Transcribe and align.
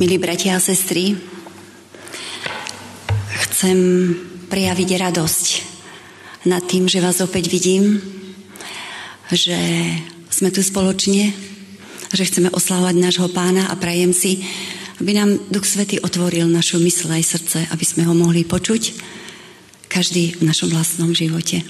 Milí 0.00 0.16
bratia 0.16 0.56
a 0.56 0.64
sestry, 0.64 1.12
chcem 3.44 3.76
prejaviť 4.48 4.96
radosť 4.96 5.46
nad 6.48 6.64
tým, 6.64 6.88
že 6.88 7.04
vás 7.04 7.20
opäť 7.20 7.52
vidím, 7.52 8.00
že 9.28 9.60
sme 10.32 10.48
tu 10.48 10.64
spoločne, 10.64 11.36
že 12.16 12.24
chceme 12.24 12.48
oslávať 12.48 12.96
nášho 12.96 13.28
pána 13.28 13.68
a 13.68 13.76
prajem 13.76 14.16
si, 14.16 14.40
aby 15.04 15.12
nám 15.12 15.36
Duch 15.52 15.68
Svety 15.68 16.00
otvoril 16.00 16.48
našu 16.48 16.80
mysl 16.80 17.20
aj 17.20 17.36
srdce, 17.36 17.58
aby 17.68 17.84
sme 17.84 18.08
ho 18.08 18.16
mohli 18.16 18.48
počuť 18.48 18.96
každý 19.92 20.40
v 20.40 20.48
našom 20.48 20.72
vlastnom 20.72 21.12
živote. 21.12 21.60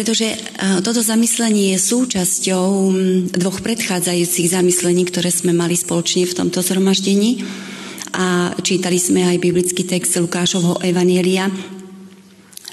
Pretože 0.00 0.32
e, 0.32 0.36
toto 0.80 1.04
zamyslenie 1.04 1.76
je 1.76 1.84
súčasťou 1.92 2.88
dvoch 3.36 3.60
predchádzajúcich 3.60 4.48
zamyslení, 4.48 5.04
ktoré 5.04 5.28
sme 5.28 5.52
mali 5.52 5.76
spoločne 5.76 6.24
v 6.24 6.32
tomto 6.40 6.64
zhromaždení. 6.64 7.44
A 8.16 8.56
čítali 8.64 8.96
sme 8.96 9.28
aj 9.28 9.36
biblický 9.36 9.84
text 9.84 10.16
Lukášovho 10.16 10.80
Evanielia. 10.80 11.52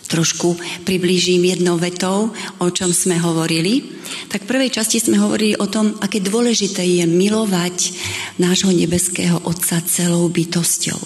Trošku 0.07 0.55
priblížim 0.87 1.43
jednou 1.43 1.75
vetou, 1.75 2.31
o 2.63 2.67
čom 2.71 2.95
sme 2.95 3.19
hovorili. 3.19 3.83
Tak 4.31 4.47
v 4.47 4.51
prvej 4.55 4.71
časti 4.79 5.03
sme 5.03 5.19
hovorili 5.19 5.59
o 5.59 5.67
tom, 5.67 5.99
aké 5.99 6.23
dôležité 6.23 6.79
je 6.87 7.03
milovať 7.03 7.91
nášho 8.39 8.71
nebeského 8.71 9.43
Otca 9.43 9.83
celou 9.83 10.31
bytosťou. 10.31 10.99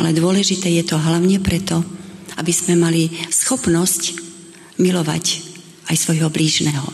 Ale 0.00 0.16
dôležité 0.16 0.72
je 0.80 0.88
to 0.88 0.96
hlavne 0.96 1.36
preto, 1.44 1.84
aby 2.40 2.52
sme 2.56 2.80
mali 2.80 3.12
schopnosť 3.28 4.23
milovať 4.78 5.24
aj 5.90 5.96
svojho 5.96 6.32
blížneho. 6.32 6.86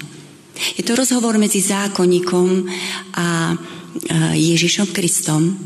Je 0.77 0.84
to 0.84 0.93
rozhovor 0.93 1.41
medzi 1.41 1.65
zákonníkom 1.65 2.69
a 3.16 3.56
Ježišom 4.37 4.93
Kristom. 4.93 5.56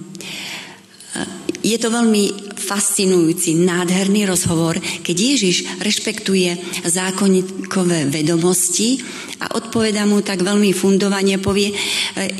Je 1.65 1.77
to 1.81 1.89
veľmi 1.89 2.55
fascinujúci, 2.55 3.56
nádherný 3.61 4.29
rozhovor, 4.29 4.77
keď 4.81 5.17
Ježiš 5.17 5.81
rešpektuje 5.81 6.56
zákonníkové 6.84 8.09
vedomosti 8.09 9.01
a 9.41 9.53
odpoveda 9.56 10.05
mu 10.09 10.21
tak 10.21 10.45
veľmi 10.45 10.73
fundovanie, 10.73 11.41
povie, 11.41 11.73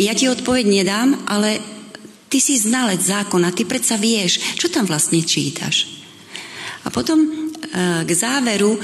ja 0.01 0.13
ti 0.17 0.29
odpoveď 0.29 0.65
nedám, 0.65 1.29
ale 1.29 1.61
ty 2.29 2.41
si 2.41 2.57
znalec 2.57 3.01
zákona, 3.01 3.53
ty 3.53 3.69
predsa 3.69 4.01
vieš, 4.01 4.57
čo 4.57 4.69
tam 4.73 4.89
vlastne 4.89 5.21
čítaš. 5.25 5.89
A 6.85 6.93
potom 6.93 7.17
e, 7.25 7.29
k 8.05 8.11
záveru 8.13 8.77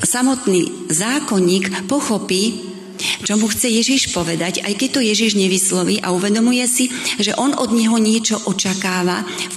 samotný 0.00 0.90
zákonník 0.90 1.86
pochopí, 1.86 2.72
čo 3.00 3.40
mu 3.40 3.48
chce 3.48 3.68
Ježiš 3.68 4.12
povedať, 4.12 4.60
aj 4.60 4.76
keď 4.76 4.88
to 4.92 5.00
Ježiš 5.00 5.32
nevysloví 5.32 6.04
a 6.04 6.12
uvedomuje 6.12 6.64
si, 6.68 6.92
že 7.16 7.32
on 7.32 7.56
od 7.56 7.72
neho 7.72 7.96
niečo 7.96 8.36
očakáva 8.44 9.24
v 9.24 9.56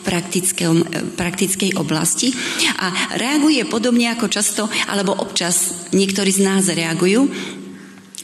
praktickej 1.20 1.72
oblasti 1.76 2.32
a 2.80 3.18
reaguje 3.20 3.68
podobne 3.68 4.08
ako 4.16 4.32
často, 4.32 4.72
alebo 4.88 5.12
občas 5.16 5.90
niektorí 5.92 6.32
z 6.32 6.40
nás 6.44 6.72
reagujú, 6.72 7.28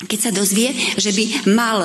keď 0.08 0.19
sa 0.19 0.31
dozvie, 0.31 0.71
že 0.95 1.11
by 1.11 1.52
mal 1.52 1.83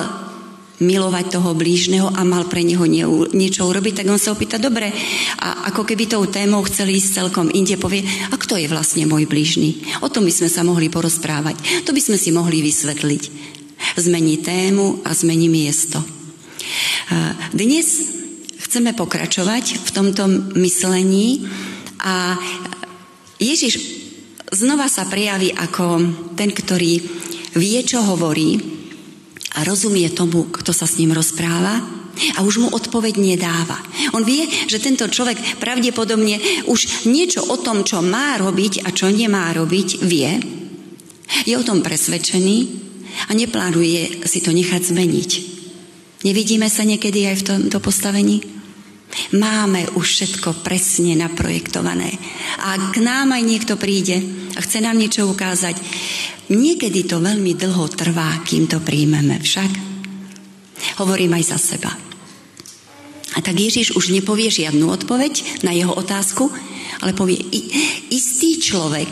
milovať 0.83 1.39
toho 1.39 1.55
blížneho 1.55 2.11
a 2.11 2.27
mal 2.27 2.43
pre 2.51 2.59
neho 2.59 2.83
niečo 3.31 3.63
urobiť, 3.63 4.03
tak 4.03 4.11
on 4.11 4.19
sa 4.19 4.35
opýta, 4.35 4.59
dobre, 4.59 4.91
a 5.39 5.71
ako 5.71 5.87
keby 5.87 6.11
tou 6.11 6.27
témou 6.27 6.67
chceli 6.67 6.99
ísť 6.99 7.23
celkom 7.23 7.47
inde, 7.47 7.79
povie, 7.79 8.03
a 8.03 8.35
kto 8.35 8.59
je 8.59 8.67
vlastne 8.67 9.07
môj 9.07 9.23
blížny? 9.23 9.79
O 10.03 10.11
tom 10.11 10.27
by 10.27 10.33
sme 10.35 10.51
sa 10.51 10.67
mohli 10.67 10.91
porozprávať. 10.91 11.87
To 11.87 11.95
by 11.95 12.01
sme 12.03 12.19
si 12.19 12.35
mohli 12.35 12.59
vysvetliť. 12.59 13.23
Zmení 13.95 14.43
tému 14.43 15.03
a 15.07 15.15
zmení 15.15 15.47
miesto. 15.47 16.03
Dnes 17.55 17.87
chceme 18.59 18.91
pokračovať 18.97 19.79
v 19.79 19.89
tomto 19.95 20.27
myslení 20.59 21.47
a 22.03 22.35
Ježiš 23.39 23.79
znova 24.51 24.91
sa 24.91 25.07
prejaví 25.07 25.55
ako 25.55 26.03
ten, 26.35 26.51
ktorý 26.51 26.99
vie, 27.55 27.79
čo 27.87 28.03
hovorí, 28.03 28.74
a 29.55 29.63
rozumie 29.63 30.11
tomu, 30.11 30.51
kto 30.51 30.75
sa 30.75 30.83
s 30.83 30.99
ním 30.99 31.15
rozpráva 31.15 31.79
a 32.35 32.39
už 32.43 32.63
mu 32.63 32.67
odpoveď 32.71 33.19
nedáva. 33.19 33.75
On 34.15 34.23
vie, 34.23 34.47
že 34.67 34.79
tento 34.79 35.07
človek 35.07 35.59
pravdepodobne 35.59 36.63
už 36.67 37.07
niečo 37.11 37.43
o 37.43 37.59
tom, 37.59 37.83
čo 37.83 37.99
má 37.99 38.39
robiť 38.39 38.87
a 38.87 38.91
čo 38.95 39.11
nemá 39.11 39.51
robiť, 39.51 40.03
vie. 40.03 40.31
Je 41.43 41.53
o 41.57 41.65
tom 41.65 41.83
presvedčený 41.83 42.57
a 43.27 43.31
neplánuje 43.35 44.23
si 44.27 44.39
to 44.39 44.51
nechať 44.55 44.81
zmeniť. 44.91 45.31
Nevidíme 46.25 46.71
sa 46.71 46.87
niekedy 46.87 47.27
aj 47.29 47.35
v 47.41 47.47
tomto 47.47 47.77
postavení? 47.83 48.41
Máme 49.31 49.87
už 49.95 50.05
všetko 50.05 50.65
presne 50.65 51.15
naprojektované. 51.15 52.11
A 52.65 52.91
k 52.91 52.99
nám 52.99 53.31
aj 53.31 53.43
niekto 53.45 53.73
príde 53.79 54.19
a 54.55 54.59
chce 54.59 54.83
nám 54.83 54.99
niečo 54.99 55.29
ukázať. 55.29 55.77
Niekedy 56.51 57.09
to 57.09 57.17
veľmi 57.21 57.57
dlho 57.57 57.89
trvá, 57.89 58.41
kým 58.45 58.69
to 58.69 58.77
príjmeme 58.81 59.41
však. 59.41 59.71
Hovorím 61.01 61.33
aj 61.37 61.43
za 61.49 61.57
seba. 61.57 61.91
A 63.35 63.43
tak 63.43 63.57
Ježiš 63.57 63.97
už 63.97 64.15
nepovie 64.15 64.47
žiadnu 64.47 64.87
odpoveď 64.87 65.65
na 65.65 65.75
jeho 65.75 65.91
otázku, 65.91 66.47
ale 67.03 67.11
povie, 67.11 67.41
istý 68.13 68.61
človek 68.61 69.11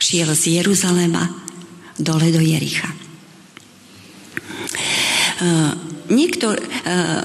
šiel 0.00 0.32
z 0.34 0.58
Jeruzalema 0.58 1.22
dole 1.94 2.32
do 2.32 2.40
Jericha. 2.40 2.90
Uh, 5.40 5.72
niektor, 6.12 6.56
uh, 6.56 7.24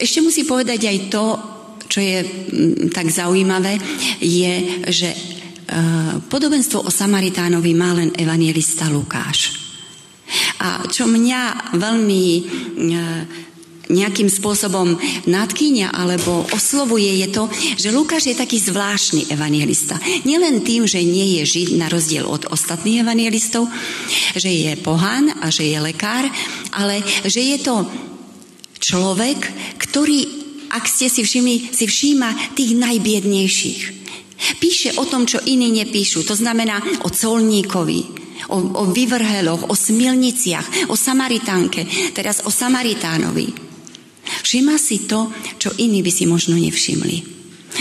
ešte 0.00 0.20
musí 0.24 0.42
povedať 0.48 0.88
aj 0.88 0.98
to, 1.12 1.24
čo 1.92 2.00
je 2.00 2.18
tak 2.88 3.12
zaujímavé, 3.12 3.76
je, 4.16 4.80
že 4.88 5.12
e, 5.12 5.18
podobenstvo 6.28 6.84
o 6.84 6.90
Samaritánovi 6.90 7.72
má 7.72 7.96
len 7.96 8.12
evangelista 8.16 8.88
Lukáš. 8.92 9.62
A 10.62 10.86
čo 10.88 11.10
mňa 11.10 11.74
veľmi 11.76 12.24
e, 12.32 12.42
nejakým 13.92 14.32
spôsobom 14.32 14.96
nadkýňa 15.28 15.92
alebo 15.92 16.48
oslovuje 16.54 17.20
je 17.22 17.28
to, 17.28 17.44
že 17.76 17.92
Lukáš 17.92 18.32
je 18.32 18.40
taký 18.40 18.56
zvláštny 18.56 19.28
evangelista. 19.28 20.00
Nielen 20.24 20.64
tým, 20.64 20.88
že 20.88 21.04
nie 21.04 21.40
je 21.40 21.42
žid 21.44 21.76
na 21.76 21.92
rozdiel 21.92 22.24
od 22.24 22.48
ostatných 22.48 23.04
evangelistov, 23.04 23.68
že 24.32 24.48
je 24.48 24.72
pohán 24.80 25.28
a 25.44 25.52
že 25.52 25.68
je 25.68 25.78
lekár, 25.78 26.24
ale 26.72 27.04
že 27.28 27.42
je 27.42 27.58
to 27.60 27.84
človek, 28.80 29.38
ktorý, 29.78 30.24
ak 30.72 30.84
ste 30.88 31.12
si 31.12 31.22
všimli, 31.22 31.76
si 31.76 31.84
všíma 31.84 32.56
tých 32.56 32.72
najbiednejších. 32.78 34.01
Píše 34.58 34.98
o 34.98 35.04
tom, 35.06 35.26
čo 35.26 35.38
iní 35.44 35.70
nepíšu. 35.70 36.26
To 36.26 36.34
znamená 36.34 36.82
o 37.06 37.08
colníkovi, 37.10 38.00
o, 38.50 38.58
o 38.58 38.84
vyvrheloch, 38.90 39.70
o 39.70 39.74
smilniciach, 39.74 40.90
o 40.90 40.96
Samaritánke, 40.96 42.12
teraz 42.16 42.42
o 42.44 42.50
Samaritánovi. 42.50 43.72
Všíma 44.22 44.78
si 44.78 45.06
to, 45.06 45.30
čo 45.58 45.74
iní 45.78 46.02
by 46.02 46.12
si 46.14 46.24
možno 46.26 46.54
nevšimli. 46.54 47.32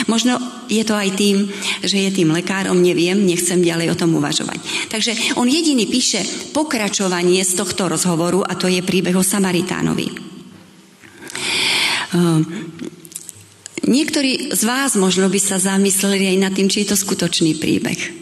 Možno 0.07 0.39
je 0.72 0.88
to 0.88 0.95
aj 0.95 1.09
tým, 1.19 1.51
že 1.83 1.99
je 1.99 2.11
tým 2.16 2.31
lekárom, 2.31 2.79
neviem, 2.79 3.28
nechcem 3.28 3.59
ďalej 3.59 3.91
o 3.91 3.99
tom 3.99 4.16
uvažovať. 4.16 4.88
Takže 4.88 5.35
on 5.35 5.51
jediný 5.51 5.83
píše 5.83 6.23
pokračovanie 6.55 7.43
z 7.43 7.59
tohto 7.59 7.91
rozhovoru 7.91 8.39
a 8.39 8.55
to 8.55 8.72
je 8.72 8.79
príbeh 8.79 9.13
o 9.13 9.25
Samaritánovi. 9.25 10.07
Ehm, 12.11 12.39
niektorí 13.85 14.53
z 14.53 14.61
vás 14.65 14.97
možno 14.97 15.29
by 15.29 15.39
sa 15.41 15.57
zamysleli 15.57 16.35
aj 16.35 16.37
nad 16.37 16.53
tým, 16.53 16.67
či 16.69 16.83
je 16.83 16.93
to 16.93 16.97
skutočný 16.97 17.57
príbeh. 17.57 18.21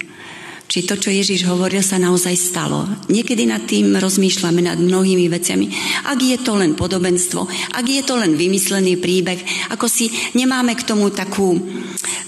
Či 0.69 0.85
to, 0.85 1.01
čo 1.01 1.09
Ježiš 1.09 1.49
hovoril, 1.49 1.81
sa 1.81 1.97
naozaj 1.97 2.37
stalo. 2.37 2.85
Niekedy 3.09 3.49
nad 3.49 3.65
tým 3.65 3.97
rozmýšľame 3.97 4.61
nad 4.61 4.77
mnohými 4.77 5.25
veciami. 5.25 5.65
Ak 6.05 6.21
je 6.21 6.37
to 6.37 6.53
len 6.61 6.77
podobenstvo, 6.77 7.41
ak 7.73 7.85
je 7.89 8.05
to 8.05 8.13
len 8.13 8.37
vymyslený 8.37 9.01
príbeh, 9.01 9.41
ako 9.73 9.89
si 9.89 10.13
nemáme 10.37 10.77
k 10.77 10.85
tomu 10.85 11.09
takú, 11.09 11.57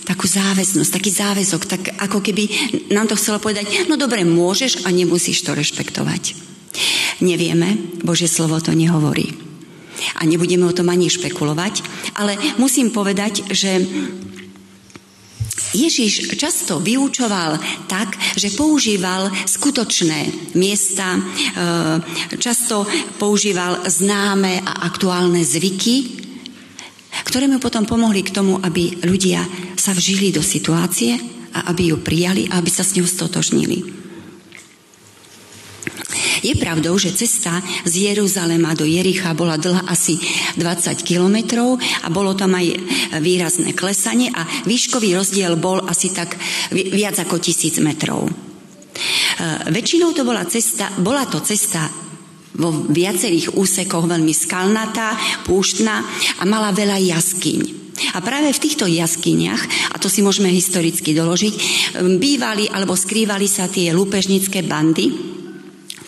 takú 0.09 0.25
záväznosť, 0.25 0.89
taký 0.89 1.13
záväzok, 1.13 1.61
tak 1.69 1.81
ako 2.01 2.17
keby 2.25 2.49
nám 2.89 3.13
to 3.13 3.13
chcelo 3.13 3.37
povedať, 3.37 3.85
no 3.85 3.93
dobre, 3.93 4.25
môžeš 4.25 4.83
a 4.83 4.89
nemusíš 4.89 5.45
to 5.45 5.53
rešpektovať. 5.53 6.33
Nevieme, 7.21 7.77
Božie 8.01 8.25
slovo 8.25 8.57
to 8.57 8.73
nehovorí 8.73 9.50
a 10.17 10.21
nebudeme 10.25 10.65
o 10.67 10.75
tom 10.75 10.89
ani 10.89 11.09
špekulovať, 11.09 11.83
ale 12.17 12.37
musím 12.57 12.89
povedať, 12.89 13.47
že 13.53 13.81
Ježiš 15.71 16.35
často 16.35 16.83
vyučoval 16.83 17.55
tak, 17.87 18.19
že 18.35 18.51
používal 18.51 19.31
skutočné 19.47 20.51
miesta, 20.59 21.15
e, 21.15 21.21
často 22.35 22.83
používal 23.15 23.87
známe 23.87 24.59
a 24.67 24.83
aktuálne 24.83 25.39
zvyky, 25.39 26.19
ktoré 27.23 27.47
mu 27.47 27.63
potom 27.63 27.87
pomohli 27.87 28.19
k 28.23 28.35
tomu, 28.35 28.59
aby 28.59 28.99
ľudia 29.07 29.43
sa 29.79 29.95
vžili 29.95 30.35
do 30.35 30.43
situácie 30.43 31.15
a 31.55 31.71
aby 31.71 31.95
ju 31.95 31.97
prijali 32.03 32.51
a 32.51 32.59
aby 32.59 32.67
sa 32.71 32.83
s 32.83 32.95
ňou 32.99 33.07
stotožnili. 33.07 34.00
Je 36.41 36.57
pravdou, 36.57 36.97
že 36.97 37.13
cesta 37.13 37.61
z 37.85 38.11
Jeruzalema 38.11 38.73
do 38.73 38.81
Jericha 38.81 39.37
bola 39.37 39.61
dlhá 39.61 39.85
asi 39.85 40.17
20 40.57 41.05
kilometrov 41.05 41.77
a 41.77 42.07
bolo 42.09 42.33
tam 42.33 42.57
aj 42.57 42.65
výrazné 43.21 43.77
klesanie 43.77 44.33
a 44.33 44.41
výškový 44.65 45.13
rozdiel 45.13 45.53
bol 45.61 45.85
asi 45.85 46.09
tak 46.09 46.33
viac 46.73 47.21
ako 47.21 47.37
tisíc 47.37 47.77
metrov. 47.77 48.25
E, 48.25 48.31
väčšinou 49.69 50.17
to 50.17 50.25
bola 50.25 50.41
cesta, 50.49 50.89
bola 50.97 51.29
to 51.29 51.45
cesta 51.45 51.85
vo 52.57 52.73
viacerých 52.89 53.55
úsekoch 53.55 54.09
veľmi 54.09 54.33
skalnatá, 54.33 55.15
púštna 55.45 56.03
a 56.41 56.43
mala 56.49 56.73
veľa 56.73 56.99
jaskyň. 56.99 57.81
A 58.11 58.19
práve 58.19 58.49
v 58.49 58.63
týchto 58.65 58.89
jaskyniach, 58.89 59.93
a 59.93 60.01
to 60.01 60.09
si 60.09 60.25
môžeme 60.25 60.49
historicky 60.49 61.13
doložiť, 61.13 61.53
bývali 62.17 62.65
alebo 62.65 62.97
skrývali 62.97 63.45
sa 63.45 63.69
tie 63.69 63.93
lúpežnické 63.93 64.65
bandy, 64.65 65.31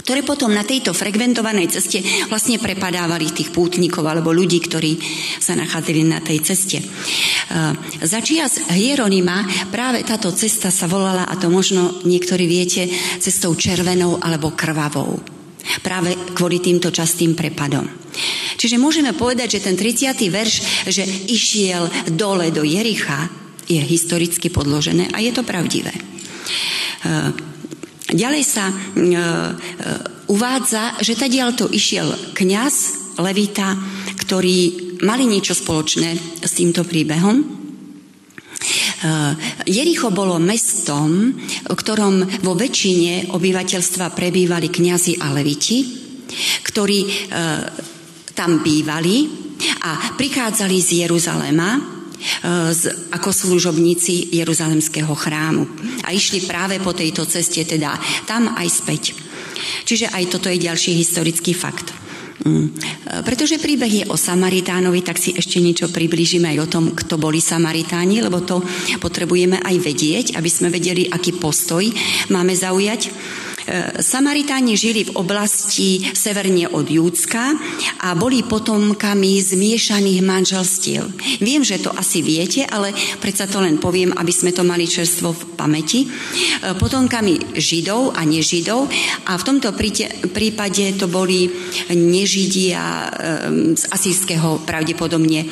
ktoré 0.03 0.21
potom 0.21 0.51
na 0.51 0.67
tejto 0.67 0.91
frekventovanej 0.91 1.71
ceste 1.71 2.03
vlastne 2.27 2.59
prepadávali 2.59 3.31
tých 3.31 3.55
pútnikov 3.55 4.03
alebo 4.03 4.35
ľudí, 4.35 4.59
ktorí 4.59 4.99
sa 5.39 5.55
nachádzali 5.55 6.01
na 6.03 6.19
tej 6.19 6.43
ceste. 6.43 6.83
Za 8.03 8.19
čias 8.19 8.67
Hieronima 8.67 9.47
práve 9.71 10.03
táto 10.03 10.35
cesta 10.35 10.69
sa 10.69 10.91
volala, 10.91 11.23
a 11.23 11.39
to 11.39 11.47
možno 11.47 12.03
niektorí 12.03 12.43
viete, 12.43 12.91
cestou 13.17 13.55
červenou 13.55 14.19
alebo 14.19 14.51
krvavou. 14.51 15.23
Práve 15.79 16.35
kvôli 16.35 16.59
týmto 16.59 16.91
častým 16.91 17.31
prepadom. 17.39 17.87
Čiže 18.59 18.75
môžeme 18.75 19.15
povedať, 19.15 19.57
že 19.57 19.63
ten 19.71 19.79
30. 19.79 20.19
verš, 20.27 20.53
že 20.91 21.07
išiel 21.31 22.11
dole 22.11 22.51
do 22.51 22.67
Jericha, 22.67 23.31
je 23.63 23.79
historicky 23.79 24.51
podložené 24.51 25.07
a 25.15 25.23
je 25.23 25.31
to 25.31 25.47
pravdivé. 25.47 25.95
E, 28.13 28.17
ďalej 28.17 28.43
sa 28.45 28.69
e, 28.69 28.73
e, 28.73 29.07
uvádza, 30.29 31.01
že 31.01 31.17
tadiaľ 31.17 31.49
to 31.57 31.65
išiel 31.73 32.33
kňaz, 32.37 32.75
levita, 33.17 33.77
ktorí 34.21 34.57
mali 35.05 35.29
niečo 35.29 35.53
spoločné 35.53 36.41
s 36.41 36.51
týmto 36.53 36.85
príbehom, 36.85 37.61
Jericho 39.67 40.15
bolo 40.15 40.39
mestom, 40.39 41.35
v 41.67 41.75
ktorom 41.75 42.39
vo 42.39 42.55
väčšine 42.55 43.35
obyvateľstva 43.35 44.15
prebývali 44.15 44.71
kňazi 44.71 45.19
a 45.19 45.35
leviti, 45.35 45.83
ktorí 46.63 47.27
tam 48.31 48.63
bývali 48.63 49.27
a 49.83 50.15
prichádzali 50.15 50.77
z 50.79 50.89
Jeruzalema. 51.03 51.69
e, 51.75 51.92
ako 53.11 53.29
služobníci 53.29 54.35
Jeruzalemského 54.35 55.11
chrámu. 55.15 55.67
A 56.07 56.11
išli 56.11 56.43
práve 56.43 56.79
po 56.79 56.91
tejto 56.95 57.27
ceste, 57.27 57.63
teda 57.63 57.95
tam 58.27 58.55
aj 58.55 58.67
späť. 58.69 59.03
Čiže 59.83 60.11
aj 60.11 60.23
toto 60.31 60.47
je 60.47 60.63
ďalší 60.63 60.95
historický 60.95 61.55
fakt. 61.55 62.03
Mm. 62.43 62.75
Pretože 63.23 63.61
príbeh 63.61 64.03
je 64.03 64.05
o 64.09 64.19
Samaritánovi, 64.19 64.99
tak 65.05 65.15
si 65.15 65.31
ešte 65.31 65.63
niečo 65.63 65.87
približíme 65.87 66.49
aj 66.51 66.59
o 66.59 66.71
tom, 66.71 66.83
kto 66.91 67.15
boli 67.15 67.39
Samaritáni, 67.39 68.19
lebo 68.19 68.43
to 68.43 68.59
potrebujeme 68.99 69.63
aj 69.63 69.75
vedieť, 69.79 70.25
aby 70.35 70.49
sme 70.51 70.73
vedeli, 70.73 71.07
aký 71.07 71.39
postoj 71.39 71.85
máme 72.33 72.51
zaujať. 72.51 73.13
E, 73.63 74.03
Samaritáni 74.03 74.75
žili 74.75 75.07
v 75.07 75.15
oblasti 75.15 76.03
severne 76.11 76.67
od 76.67 76.83
Júcka 76.83 77.55
a 78.03 78.11
boli 78.15 78.43
potomkami 78.43 79.39
zmiešaných 79.39 80.19
manželstiev. 80.19 81.07
Viem, 81.39 81.63
že 81.63 81.79
to 81.79 81.95
asi 81.95 82.19
viete, 82.19 82.67
ale 82.67 82.91
predsa 83.23 83.47
to 83.47 83.63
len 83.63 83.79
poviem, 83.79 84.11
aby 84.19 84.33
sme 84.35 84.51
to 84.51 84.67
mali 84.67 84.83
čerstvo 84.83 85.31
v 85.31 85.43
pamäti. 85.55 86.03
E, 86.03 86.07
potomkami 86.75 87.55
Židov 87.55 88.19
a 88.19 88.27
nežidov 88.27 88.91
a 89.27 89.39
v 89.39 89.43
tomto 89.47 89.71
prípade 90.35 90.99
to 90.99 91.07
boli 91.07 91.47
nežidia 91.95 92.83
e, 92.83 93.07
z 93.79 93.83
asijského 93.87 94.63
pravdepodobne 94.67 95.45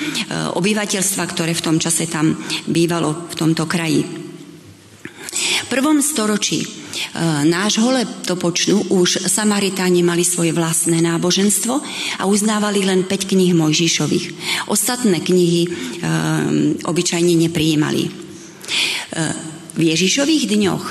obyvateľstva, 0.55 1.23
ktoré 1.31 1.51
v 1.55 1.65
tom 1.65 1.77
čase 1.79 2.07
tam 2.07 2.35
bývalo 2.67 3.31
v 3.31 3.35
tomto 3.35 3.63
kraji. 3.67 4.20
Prvom 5.69 6.01
storočí 6.01 6.81
E, 6.91 7.45
nášho 7.47 7.87
letopočtu 7.91 8.91
už 8.91 9.23
Samaritáni 9.31 10.03
mali 10.03 10.27
svoje 10.27 10.51
vlastné 10.51 10.99
náboženstvo 10.99 11.73
a 12.19 12.23
uznávali 12.27 12.83
len 12.83 13.07
5 13.07 13.31
kníh 13.31 13.55
Mojžišových. 13.55 14.25
Ostatné 14.67 15.23
knihy 15.23 15.61
e, 15.65 15.69
obyčajne 16.83 17.33
neprijímali. 17.47 18.03
E, 18.07 18.09
v 19.71 19.81
Ježišových 19.95 20.51
dňoch 20.51 20.83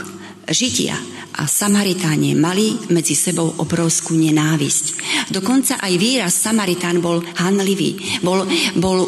Židia 0.50 0.96
a 1.36 1.44
Samaritáne 1.44 2.32
mali 2.32 2.74
medzi 2.90 3.12
sebou 3.12 3.60
obrovskú 3.60 4.16
nenávisť. 4.16 4.86
Dokonca 5.30 5.78
aj 5.78 5.94
výraz 6.00 6.32
Samaritán 6.32 7.04
bol 7.04 7.20
hanlivý, 7.38 8.20
bol, 8.24 8.48
bol 8.80 9.04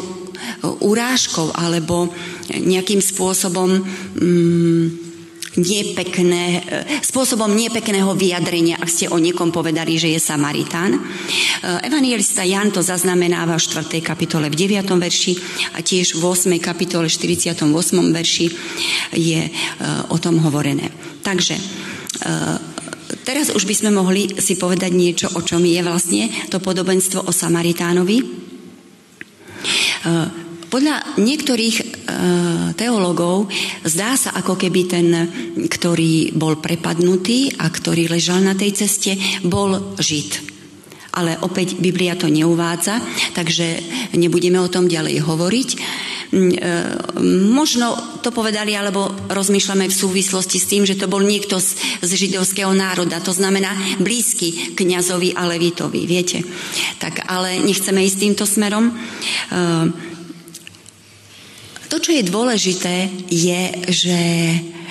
urážkou 0.61 1.51
alebo 1.57 2.13
nejakým 2.53 3.01
spôsobom 3.01 3.81
mm, 3.81 5.12
nepekné, 5.57 6.45
e, 6.59 7.01
spôsobom 7.05 7.49
nepekného 7.51 8.17
vyjadrenia, 8.17 8.81
ak 8.81 8.89
ste 8.89 9.05
o 9.09 9.17
niekom 9.21 9.53
povedali, 9.53 9.97
že 10.01 10.09
je 10.13 10.19
Samaritán. 10.19 10.97
E, 10.97 10.99
evangelista 11.85 12.41
Jan 12.41 12.73
to 12.73 12.81
zaznamenáva 12.81 13.57
v 13.57 13.61
4. 13.61 14.01
kapitole 14.01 14.49
v 14.49 14.55
9. 14.57 14.97
verši 14.97 15.33
a 15.77 15.85
tiež 15.85 16.17
v 16.17 16.21
8. 16.25 16.57
kapitole 16.57 17.05
48. 17.05 17.69
verši 18.09 18.47
je 19.13 19.41
e, 19.45 19.51
o 20.09 20.17
tom 20.17 20.41
hovorené. 20.41 20.89
Takže 21.23 21.55
teraz 23.23 23.47
už 23.51 23.63
by 23.63 23.75
sme 23.75 23.91
mohli 23.95 24.27
si 24.37 24.59
povedať 24.59 24.91
niečo, 24.91 25.27
o 25.33 25.41
čom 25.41 25.63
je 25.63 25.79
vlastne 25.79 26.27
to 26.51 26.59
podobenstvo 26.59 27.23
o 27.23 27.31
Samaritánovi. 27.31 28.17
Podľa 30.67 30.95
niektorých 31.15 31.92
e, 32.03 32.73
teológov 32.75 33.47
zdá 33.87 34.19
sa, 34.19 34.35
ako 34.35 34.59
keby 34.59 34.81
ten, 34.85 35.07
ktorý 35.71 36.35
bol 36.35 36.59
prepadnutý 36.59 37.55
a 37.57 37.71
ktorý 37.71 38.11
ležal 38.11 38.43
na 38.43 38.53
tej 38.53 38.85
ceste, 38.85 39.15
bol 39.47 39.95
Žid. 39.95 40.53
Ale 41.13 41.37
opäť 41.45 41.77
Biblia 41.77 42.17
to 42.17 42.25
neuvádza, 42.25 42.97
takže 43.37 43.79
nebudeme 44.17 44.57
o 44.57 44.71
tom 44.71 44.89
ďalej 44.89 45.21
hovoriť. 45.21 45.69
Mm, 46.33 46.49
e, 46.49 46.71
možno 47.53 47.93
to 48.25 48.33
povedali, 48.33 48.73
alebo 48.73 49.13
rozmýšľame 49.29 49.85
v 49.85 49.93
súvislosti 49.93 50.57
s 50.57 50.65
tým, 50.65 50.81
že 50.89 50.97
to 50.97 51.05
bol 51.05 51.21
niekto 51.21 51.61
z, 51.61 52.01
z 52.01 52.11
židovského 52.17 52.73
národa, 52.73 53.21
to 53.21 53.29
znamená 53.29 53.77
blízky 54.01 54.73
kňazovi 54.73 55.37
a 55.37 55.45
levitovi, 55.45 56.09
viete. 56.09 56.41
Tak 56.97 57.29
ale 57.29 57.61
nechceme 57.61 58.01
ísť 58.01 58.17
týmto 58.17 58.49
smerom. 58.49 58.89
To, 61.93 62.01
čo 62.01 62.09
je 62.09 62.25
dôležité, 62.25 63.05
je, 63.29 63.61
že 63.93 64.17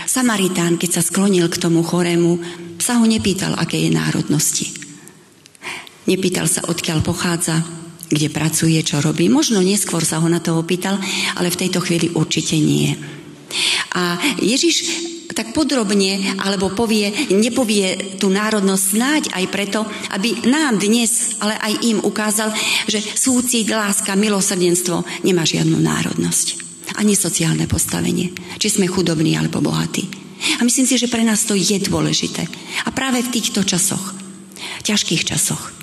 Samaritán, 0.07 0.79
keď 0.79 0.91
sa 0.95 1.03
sklonil 1.03 1.51
k 1.51 1.59
tomu 1.59 1.83
chorému, 1.83 2.39
sa 2.79 3.03
ho 3.03 3.05
nepýtal, 3.11 3.59
aké 3.59 3.75
je 3.75 3.91
národnosti. 3.91 4.71
Nepýtal 6.07 6.47
sa, 6.47 6.63
odkiaľ 6.63 7.03
pochádza, 7.03 7.59
kde 8.07 8.31
pracuje, 8.31 8.79
čo 8.87 9.03
robí. 9.03 9.27
Možno 9.27 9.59
neskôr 9.67 10.07
sa 10.07 10.23
ho 10.23 10.31
na 10.31 10.39
to 10.39 10.55
opýtal, 10.55 10.95
ale 11.35 11.51
v 11.51 11.67
tejto 11.67 11.83
chvíli 11.83 12.15
určite 12.15 12.55
nie. 12.55 12.95
A 13.99 14.23
Ježiš 14.39 14.87
tak 15.35 15.51
podrobne, 15.51 16.39
alebo 16.39 16.71
povie, 16.71 17.35
nepovie 17.35 18.15
tú 18.23 18.31
národnosť 18.31 18.85
snáď 18.95 19.23
aj 19.35 19.45
preto, 19.51 19.83
aby 20.15 20.47
nám 20.47 20.79
dnes, 20.79 21.35
ale 21.43 21.59
aj 21.59 21.83
im 21.83 21.99
ukázal, 21.99 22.55
že 22.87 23.03
súcit, 23.03 23.67
láska, 23.67 24.15
milosrdenstvo 24.15 25.03
nemá 25.27 25.43
žiadnu 25.43 25.83
národnosť 25.83 26.63
ani 27.03 27.19
sociálne 27.19 27.67
postavenie, 27.67 28.31
či 28.63 28.71
sme 28.71 28.87
chudobní 28.87 29.35
alebo 29.35 29.59
bohatí. 29.59 30.07
A 30.59 30.63
myslím 30.63 30.87
si, 30.87 30.95
že 30.99 31.11
pre 31.11 31.27
nás 31.27 31.43
to 31.43 31.59
je 31.59 31.83
dôležité. 31.83 32.47
A 32.87 32.95
práve 32.95 33.23
v 33.27 33.33
týchto 33.35 33.67
časoch, 33.67 34.15
ťažkých 34.87 35.27
časoch, 35.27 35.75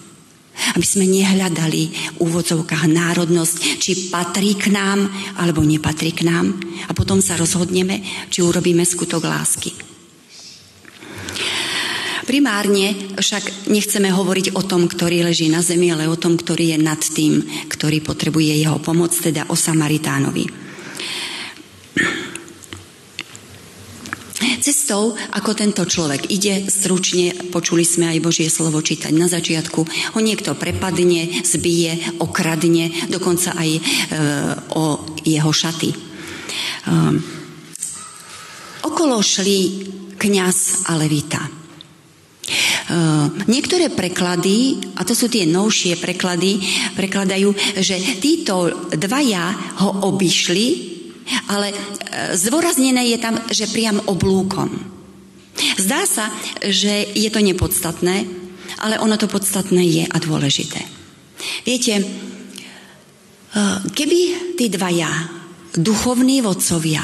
aby 0.75 0.83
sme 0.83 1.07
nehľadali 1.07 1.81
v 1.87 2.17
úvodzovkách 2.19 2.91
národnosť, 2.91 3.55
či 3.79 4.11
patrí 4.11 4.59
k 4.59 4.71
nám, 4.71 5.07
alebo 5.39 5.63
nepatrí 5.63 6.11
k 6.11 6.27
nám. 6.27 6.51
A 6.87 6.95
potom 6.95 7.23
sa 7.23 7.39
rozhodneme, 7.39 8.03
či 8.27 8.43
urobíme 8.43 8.83
skutok 8.83 9.23
lásky. 9.23 9.71
Primárne 12.27 13.17
však 13.17 13.73
nechceme 13.73 14.13
hovoriť 14.13 14.53
o 14.53 14.61
tom, 14.61 14.85
ktorý 14.85 15.25
leží 15.25 15.49
na 15.49 15.65
zemi, 15.65 15.89
ale 15.89 16.05
o 16.05 16.19
tom, 16.19 16.37
ktorý 16.37 16.75
je 16.75 16.77
nad 16.77 17.01
tým, 17.01 17.41
ktorý 17.71 18.05
potrebuje 18.05 18.53
jeho 18.53 18.77
pomoc, 18.77 19.15
teda 19.17 19.49
o 19.49 19.57
Samaritánovi. 19.57 20.68
Cestou, 24.59 25.15
ako 25.15 25.55
tento 25.55 25.87
človek 25.87 26.27
ide, 26.27 26.67
stručne, 26.67 27.31
počuli 27.47 27.87
sme 27.87 28.11
aj 28.11 28.19
Božie 28.19 28.51
slovo 28.51 28.83
čítať 28.83 29.15
na 29.15 29.31
začiatku, 29.31 29.79
ho 29.87 30.19
niekto 30.19 30.51
prepadne, 30.59 31.43
zbije, 31.47 32.19
okradne, 32.19 33.07
dokonca 33.07 33.55
aj 33.55 33.69
e, 33.71 33.81
o 34.75 35.15
jeho 35.23 35.51
šaty. 35.51 35.89
E, 35.89 35.97
okolo 38.83 39.23
šli 39.23 39.59
kňaz 40.19 40.91
a 40.91 40.99
levita. 40.99 41.39
niektoré 43.47 43.93
preklady, 43.93 44.81
a 44.97 45.05
to 45.05 45.13
sú 45.13 45.29
tie 45.29 45.45
novšie 45.45 46.01
preklady, 46.01 46.59
prekladajú, 46.97 47.79
že 47.79 47.95
títo 48.19 48.89
dvaja 48.91 49.77
ho 49.85 50.09
obišli, 50.09 50.98
ale 51.49 51.73
zdôraznené 52.33 53.09
je 53.13 53.17
tam, 53.21 53.35
že 53.49 53.69
priam 53.69 54.01
oblúkom. 54.05 54.69
Zdá 55.77 56.07
sa, 56.07 56.31
že 56.63 57.09
je 57.13 57.29
to 57.29 57.43
nepodstatné, 57.43 58.25
ale 58.79 58.95
ono 59.01 59.19
to 59.19 59.27
podstatné 59.27 59.83
je 59.83 60.03
a 60.07 60.17
dôležité. 60.17 60.79
Viete, 61.67 61.99
keby 63.91 64.19
tí 64.55 64.65
dvaja 64.71 65.09
duchovní 65.75 66.41
vodcovia 66.41 67.03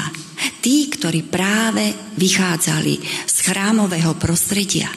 tí, 0.60 0.90
ktorí 0.90 1.22
práve 1.30 1.94
vychádzali 2.18 2.94
z 3.26 3.36
chrámového 3.46 4.18
prostredia, 4.18 4.90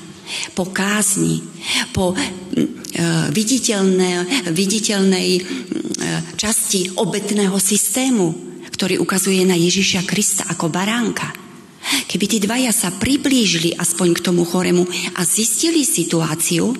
po 0.54 0.70
kázni, 0.70 1.42
po 1.90 2.14
e, 2.14 2.18
viditeľnej, 3.34 4.50
viditeľnej 4.54 5.30
e, 5.38 5.42
časti 6.38 6.98
obetného 7.02 7.58
systému, 7.58 8.49
ktorý 8.80 8.96
ukazuje 9.04 9.44
na 9.44 9.60
Ježiša 9.60 10.08
Krista 10.08 10.48
ako 10.48 10.72
baránka. 10.72 11.36
Keby 12.08 12.26
tí 12.32 12.40
dvaja 12.40 12.72
sa 12.72 12.96
priblížili 12.96 13.76
aspoň 13.76 14.16
k 14.16 14.24
tomu 14.24 14.48
choremu 14.48 14.88
a 15.20 15.28
zistili 15.28 15.84
situáciu, 15.84 16.72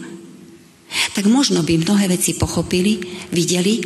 tak 1.12 1.28
možno 1.28 1.60
by 1.60 1.76
mnohé 1.76 2.08
veci 2.08 2.40
pochopili, 2.40 3.04
videli 3.36 3.84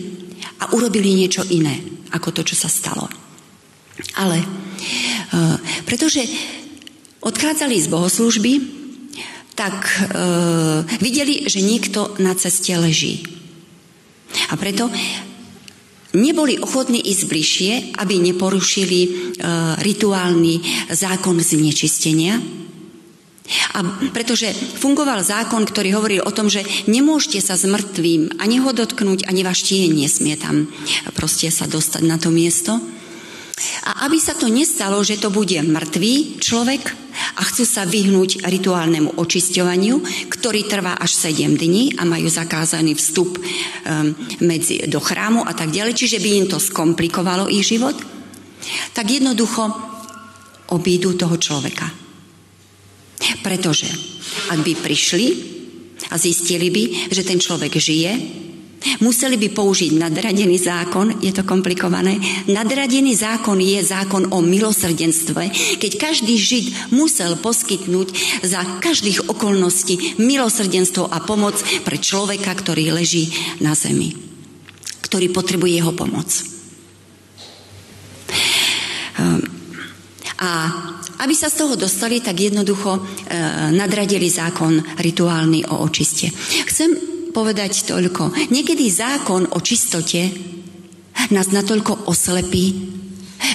a 0.61 0.77
urobili 0.77 1.09
niečo 1.09 1.41
iné 1.49 2.05
ako 2.13 2.29
to, 2.37 2.53
čo 2.53 2.53
sa 2.53 2.69
stalo. 2.69 3.09
Ale 4.21 4.37
e, 4.37 4.47
pretože 5.81 6.21
odchádzali 7.17 7.81
z 7.81 7.87
bohoslužby, 7.89 8.53
tak 9.57 9.89
e, 9.89 9.97
videli, 11.01 11.49
že 11.49 11.65
niekto 11.65 12.13
na 12.21 12.37
ceste 12.37 12.77
leží. 12.77 13.25
A 14.49 14.57
preto 14.57 14.93
neboli 16.13 16.61
ochotní 16.61 17.01
ísť 17.01 17.23
bližšie, 17.25 17.73
aby 17.97 18.21
neporušili 18.21 18.99
e, 19.01 19.09
rituálny 19.81 20.87
zákon 20.93 21.41
znečistenia. 21.41 22.37
A 23.75 23.83
pretože 24.15 24.55
fungoval 24.55 25.19
zákon, 25.19 25.67
ktorý 25.67 25.99
hovoril 25.99 26.21
o 26.23 26.31
tom, 26.31 26.47
že 26.47 26.63
nemôžete 26.87 27.43
sa 27.43 27.59
s 27.59 27.67
mŕtvým 27.67 28.39
ani 28.39 28.63
ho 28.63 28.71
dotknúť, 28.71 29.27
ani 29.27 29.43
váš 29.43 29.67
tieň 29.67 29.91
nesmie 29.91 30.39
tam 30.39 30.71
proste 31.11 31.51
sa 31.51 31.67
dostať 31.67 32.07
na 32.07 32.15
to 32.15 32.31
miesto. 32.31 32.79
A 33.83 34.07
aby 34.07 34.17
sa 34.17 34.33
to 34.33 34.47
nestalo, 34.49 35.03
že 35.03 35.19
to 35.19 35.29
bude 35.29 35.59
mŕtvý 35.59 36.39
človek 36.41 36.83
a 37.33 37.41
chcú 37.41 37.65
sa 37.65 37.83
vyhnúť 37.83 38.45
rituálnemu 38.45 39.17
očisťovaniu, 39.17 39.95
ktorý 40.29 40.69
trvá 40.69 40.93
až 40.97 41.17
7 41.33 41.57
dní 41.57 41.97
a 41.97 42.05
majú 42.05 42.29
zakázaný 42.29 42.93
vstup 42.93 43.37
um, 43.37 43.43
medzi, 44.45 44.85
do 44.85 45.01
chrámu 45.01 45.41
a 45.41 45.53
tak 45.57 45.73
ďalej, 45.73 45.97
čiže 45.97 46.21
by 46.21 46.29
im 46.29 46.45
to 46.45 46.61
skomplikovalo 46.61 47.49
ich 47.49 47.65
život, 47.65 47.97
tak 48.93 49.09
jednoducho 49.09 49.65
obídu 50.71 51.17
toho 51.17 51.35
človeka. 51.41 51.89
Pretože 53.41 53.89
ak 54.53 54.59
by 54.61 54.73
prišli 54.79 55.27
a 56.11 56.15
zistili 56.19 56.69
by, 56.69 57.09
že 57.09 57.23
ten 57.25 57.39
človek 57.39 57.73
žije, 57.73 58.11
Museli 58.99 59.39
by 59.39 59.49
použiť 59.51 59.95
nadradený 59.99 60.57
zákon, 60.59 61.19
je 61.23 61.31
to 61.31 61.43
komplikované. 61.47 62.19
Nadradený 62.49 63.15
zákon 63.15 63.59
je 63.59 63.79
zákon 63.83 64.31
o 64.31 64.39
milosrdenstve, 64.43 65.49
keď 65.79 65.91
každý 65.99 66.35
Žid 66.35 66.95
musel 66.95 67.39
poskytnúť 67.39 68.07
za 68.43 68.61
každých 68.79 69.29
okolností 69.29 70.19
milosrdenstvo 70.19 71.07
a 71.07 71.21
pomoc 71.23 71.59
pre 71.83 71.97
človeka, 71.99 72.51
ktorý 72.55 72.95
leží 72.95 73.31
na 73.63 73.77
zemi, 73.77 74.15
ktorý 75.03 75.31
potrebuje 75.31 75.71
jeho 75.79 75.93
pomoc. 75.95 76.29
Ehm, 79.19 79.41
a 80.43 80.49
aby 81.23 81.33
sa 81.37 81.47
z 81.47 81.63
toho 81.63 81.79
dostali, 81.79 82.19
tak 82.19 82.35
jednoducho 82.35 82.99
e, 82.99 83.01
nadradili 83.71 84.27
zákon 84.27 84.75
rituálny 84.99 85.63
o 85.71 85.85
očiste. 85.87 86.27
Chcem 86.67 87.12
povedať 87.33 87.89
toľko. 87.89 88.53
Niekedy 88.53 88.85
zákon 88.87 89.49
o 89.51 89.59
čistote 89.59 90.29
nás 91.33 91.49
natoľko 91.49 92.07
oslepí, 92.07 92.93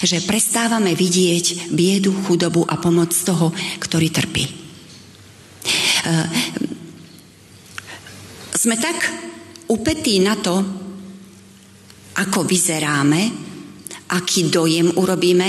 že 0.03 0.27
prestávame 0.27 0.93
vidieť 0.93 1.71
biedu, 1.73 2.13
chudobu 2.27 2.67
a 2.67 2.77
pomoc 2.77 3.15
toho, 3.15 3.55
ktorý 3.81 4.09
trpí. 4.13 4.45
E, 4.45 4.53
sme 8.59 8.77
tak 8.77 8.99
upetí 9.71 10.21
na 10.21 10.35
to, 10.37 10.57
ako 12.19 12.43
vyzeráme, 12.43 13.23
aký 14.09 14.51
dojem 14.51 14.99
urobíme 14.99 15.49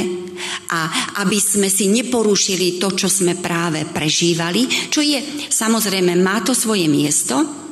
a 0.69 0.81
aby 1.25 1.39
sme 1.41 1.67
si 1.67 1.89
neporušili 1.89 2.77
to, 2.77 2.93
čo 2.93 3.09
sme 3.09 3.39
práve 3.41 3.89
prežívali, 3.89 4.69
čo 4.91 5.01
je, 5.01 5.49
samozrejme, 5.49 6.13
má 6.19 6.39
to 6.45 6.53
svoje 6.53 6.85
miesto, 6.85 7.68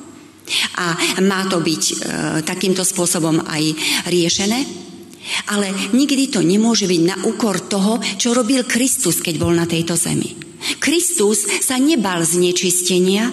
a 0.80 0.96
má 1.24 1.44
to 1.48 1.60
byť 1.60 1.84
e, 1.84 1.96
takýmto 2.44 2.84
spôsobom 2.88 3.44
aj 3.44 3.64
riešené. 4.08 4.60
Ale 5.52 5.92
nikdy 5.92 6.32
to 6.32 6.40
nemôže 6.40 6.88
byť 6.88 7.02
na 7.04 7.16
úkor 7.28 7.60
toho, 7.60 8.00
čo 8.16 8.32
robil 8.32 8.64
Kristus, 8.64 9.20
keď 9.20 9.36
bol 9.36 9.52
na 9.52 9.68
tejto 9.68 10.00
zemi. 10.00 10.40
Kristus 10.80 11.44
sa 11.60 11.76
nebal 11.76 12.24
znečistenia, 12.24 13.30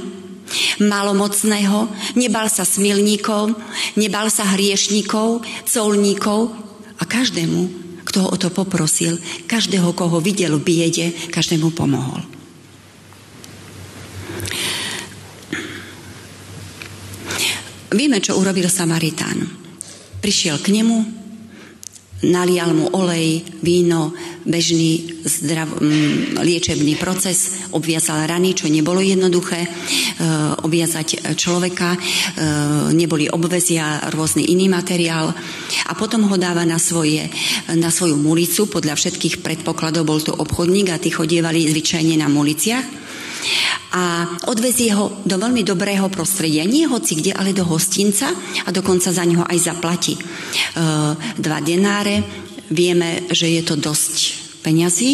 malomocného, 0.83 1.89
nebal 2.19 2.51
sa 2.51 2.67
smilníkov, 2.67 3.55
nebal 3.97 4.29
sa 4.29 4.45
hriešnikov, 4.59 5.47
colníkov 5.65 6.51
a 6.99 7.05
každému, 7.07 7.61
kto 8.05 8.17
ho 8.27 8.29
o 8.35 8.37
to 8.37 8.51
poprosil, 8.51 9.17
každého, 9.47 9.95
koho 9.97 10.19
videl 10.19 10.59
v 10.61 10.67
biede, 10.67 11.07
každému 11.31 11.73
pomohol. 11.73 12.34
Vieme, 17.95 18.19
čo 18.19 18.35
urobil 18.35 18.67
Samaritán. 18.67 19.39
Prišiel 20.19 20.59
k 20.59 20.75
nemu, 20.75 20.99
nalial 22.27 22.75
mu 22.75 22.91
olej, 22.91 23.47
víno, 23.63 24.11
bežný 24.43 25.23
zdrav, 25.23 25.79
liečebný 26.43 26.99
proces, 26.99 27.71
obviazal 27.71 28.27
rany, 28.27 28.51
čo 28.51 28.67
nebolo 28.67 28.99
jednoduché, 28.99 29.63
e, 29.63 29.69
obviazať 30.67 31.39
človeka, 31.39 31.95
e, 31.95 31.99
neboli 32.99 33.31
obvezia, 33.31 34.11
rôzny 34.11 34.51
iný 34.51 34.67
materiál 34.67 35.31
a 35.87 35.93
potom 35.95 36.27
ho 36.27 36.35
dáva 36.35 36.67
na, 36.67 36.83
svoje, 36.83 37.31
na 37.79 37.95
svoju 37.95 38.19
mulicu, 38.19 38.67
podľa 38.67 38.99
všetkých 38.99 39.39
predpokladov 39.39 40.03
bol 40.03 40.19
to 40.19 40.35
obchodník 40.35 40.91
a 40.91 40.99
tí 40.99 41.15
chodievali 41.15 41.71
zvyčajne 41.71 42.19
na 42.19 42.27
muliciach 42.27 43.04
a 43.95 44.27
odvezie 44.51 44.91
ho 44.95 45.23
do 45.23 45.37
veľmi 45.39 45.63
dobrého 45.63 46.11
prostredia. 46.11 46.67
Nie 46.67 46.91
hoci 46.91 47.21
kde, 47.21 47.31
ale 47.37 47.55
do 47.55 47.63
hostinca 47.63 48.33
a 48.67 48.69
dokonca 48.75 49.15
za 49.15 49.23
neho 49.23 49.47
aj 49.47 49.59
zaplatí. 49.59 50.19
E, 50.19 50.23
dva 51.39 51.59
denáre, 51.63 52.25
vieme, 52.75 53.31
že 53.31 53.55
je 53.55 53.63
to 53.63 53.79
dosť 53.79 54.17
peňazí, 54.67 55.13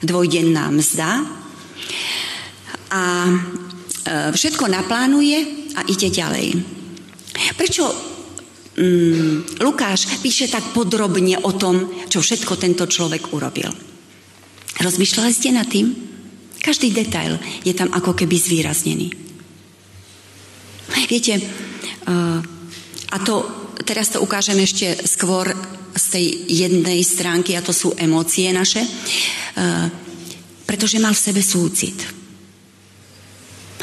dvojdenná 0.00 0.72
mzda 0.72 1.10
a 2.92 3.04
e, 3.28 3.32
všetko 4.32 4.64
naplánuje 4.72 5.38
a 5.76 5.80
ide 5.88 6.08
ďalej. 6.08 6.46
Prečo 7.56 7.84
mm, 8.76 9.60
Lukáš 9.60 10.20
píše 10.20 10.48
tak 10.48 10.72
podrobne 10.72 11.40
o 11.44 11.52
tom, 11.56 12.06
čo 12.08 12.24
všetko 12.24 12.56
tento 12.56 12.84
človek 12.88 13.32
urobil? 13.32 13.72
Rozmýšľali 14.80 15.32
ste 15.32 15.50
nad 15.52 15.68
tým? 15.68 16.11
Každý 16.62 16.94
detail 16.94 17.42
je 17.66 17.74
tam 17.74 17.90
ako 17.90 18.14
keby 18.14 18.38
zvýraznený. 18.38 19.10
Viete, 21.10 21.34
eh, 21.36 22.38
a 23.12 23.16
to, 23.20 23.34
teraz 23.84 24.14
to 24.14 24.22
ukážem 24.22 24.56
ešte 24.62 24.94
skôr 25.04 25.50
z 25.92 26.04
tej 26.08 26.26
jednej 26.48 27.04
stránky, 27.04 27.52
a 27.52 27.60
to 27.60 27.74
sú 27.74 27.92
emócie 27.98 28.48
naše, 28.54 28.80
eh, 28.80 29.90
pretože 30.64 31.02
mal 31.02 31.12
v 31.12 31.24
sebe 31.26 31.42
súcit. 31.44 31.98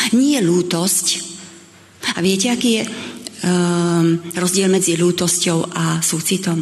Nie 0.10 0.42
lútosť. 0.42 1.08
A 2.18 2.26
viete, 2.26 2.50
aký 2.50 2.82
je 2.82 2.84
eh, 2.88 4.04
rozdiel 4.34 4.72
medzi 4.72 4.98
lútosťou 4.98 5.70
a 5.70 6.02
súcitom? 6.02 6.58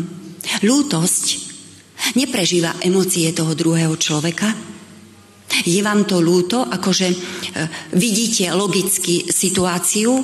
Lútosť 0.67 1.25
neprežíva 2.19 2.75
emócie 2.83 3.31
toho 3.31 3.55
druhého 3.55 3.95
človeka, 3.95 4.51
je 5.47 5.79
vám 5.79 6.03
to 6.03 6.19
ľúto, 6.19 6.63
akože 6.67 7.07
e, 7.07 7.15
vidíte 7.95 8.51
logicky 8.51 9.27
situáciu 9.31 10.19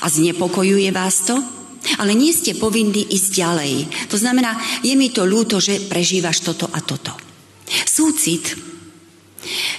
a 0.00 0.06
znepokojuje 0.06 0.88
vás 0.94 1.26
to, 1.26 1.36
ale 1.98 2.14
nie 2.14 2.30
ste 2.30 2.54
povinní 2.54 3.02
ísť 3.10 3.28
ďalej. 3.34 3.72
To 4.06 4.16
znamená, 4.16 4.54
je 4.86 4.94
mi 4.94 5.10
to 5.10 5.26
ľúto, 5.26 5.58
že 5.58 5.82
prežívaš 5.90 6.46
toto 6.46 6.70
a 6.70 6.78
toto. 6.78 7.10
Súcit 7.66 8.54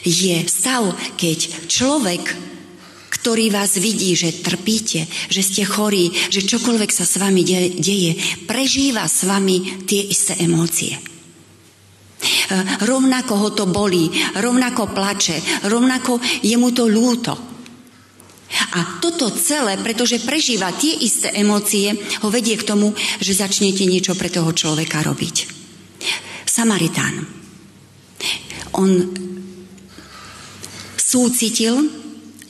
je 0.04 0.36
stav, 0.52 0.92
keď 1.16 1.72
človek 1.72 2.24
ktorý 3.24 3.56
vás 3.56 3.80
vidí, 3.80 4.12
že 4.20 4.44
trpíte, 4.44 5.08
že 5.32 5.40
ste 5.40 5.64
chorí, 5.64 6.12
že 6.28 6.44
čokoľvek 6.44 6.92
sa 6.92 7.08
s 7.08 7.16
vami 7.16 7.48
deje, 7.80 8.20
prežíva 8.44 9.08
s 9.08 9.24
vami 9.24 9.88
tie 9.88 10.12
isté 10.12 10.36
emócie. 10.44 11.13
E, 12.24 12.86
rovnako 12.88 13.34
ho 13.36 13.50
to 13.52 13.66
bolí, 13.68 14.08
rovnako 14.40 14.96
plače, 14.96 15.68
rovnako 15.68 16.20
je 16.40 16.56
mu 16.56 16.72
to 16.72 16.88
ľúto. 16.88 17.34
A 18.54 19.02
toto 19.02 19.34
celé, 19.34 19.82
pretože 19.82 20.22
prežíva 20.22 20.70
tie 20.78 20.94
isté 21.02 21.34
emócie, 21.34 21.90
ho 22.22 22.30
vedie 22.30 22.54
k 22.54 22.68
tomu, 22.70 22.94
že 23.18 23.34
začnete 23.34 23.84
niečo 23.90 24.14
pre 24.14 24.30
toho 24.30 24.54
človeka 24.54 25.02
robiť. 25.02 25.36
Samaritán. 26.46 27.26
On 28.78 28.90
súcitil, 30.94 31.82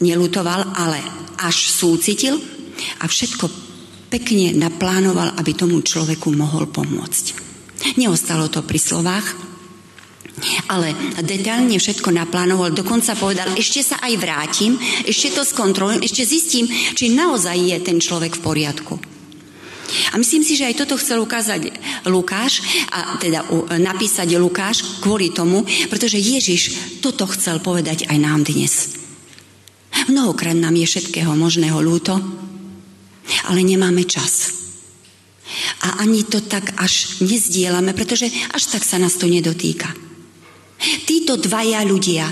nelutoval, 0.03 0.75
ale 0.75 0.99
až 1.39 1.71
súcitil 1.71 2.35
a 2.99 3.07
všetko 3.07 3.45
pekne 4.11 4.55
naplánoval, 4.55 5.39
aby 5.39 5.51
tomu 5.55 5.79
človeku 5.79 6.31
mohol 6.35 6.67
pomôcť. 6.67 7.25
Neostalo 7.99 8.47
to 8.47 8.63
pri 8.63 8.79
slovách, 8.79 9.42
ale 10.67 10.97
detailne 11.21 11.77
všetko 11.77 12.09
naplánoval, 12.09 12.73
dokonca 12.73 13.13
povedal, 13.13 13.53
ešte 13.53 13.85
sa 13.85 14.01
aj 14.01 14.13
vrátim, 14.17 14.75
ešte 15.05 15.29
to 15.31 15.45
skontrolujem, 15.45 16.01
ešte 16.01 16.25
zistím, 16.25 16.65
či 16.69 17.13
naozaj 17.13 17.57
je 17.57 17.77
ten 17.79 17.97
človek 18.01 18.41
v 18.41 18.43
poriadku. 18.43 18.95
A 20.13 20.17
myslím 20.17 20.41
si, 20.41 20.57
že 20.57 20.65
aj 20.65 20.79
toto 20.83 20.97
chcel 20.97 21.21
ukázať 21.21 21.69
Lukáš, 22.09 22.65
a 22.89 23.21
teda 23.21 23.45
napísať 23.77 24.41
Lukáš 24.41 25.01
kvôli 25.05 25.29
tomu, 25.29 25.61
pretože 25.91 26.17
Ježiš 26.17 26.97
toto 26.97 27.29
chcel 27.29 27.61
povedať 27.61 28.09
aj 28.09 28.17
nám 28.17 28.41
dnes. 28.41 28.97
Mnohokrát 30.09 30.57
nám 30.57 30.73
je 30.73 30.89
všetkého 30.89 31.37
možného 31.37 31.77
ľúto, 31.77 32.17
ale 33.47 33.61
nemáme 33.61 34.03
čas. 34.09 34.65
A 35.85 36.01
ani 36.01 36.25
to 36.25 36.41
tak 36.41 36.73
až 36.81 37.21
nezdielame, 37.21 37.93
pretože 37.93 38.25
až 38.49 38.63
tak 38.73 38.81
sa 38.81 38.97
nás 38.97 39.13
to 39.13 39.29
nedotýka. 39.29 40.02
Títo 41.07 41.39
dvaja 41.39 41.83
ľudia 41.87 42.27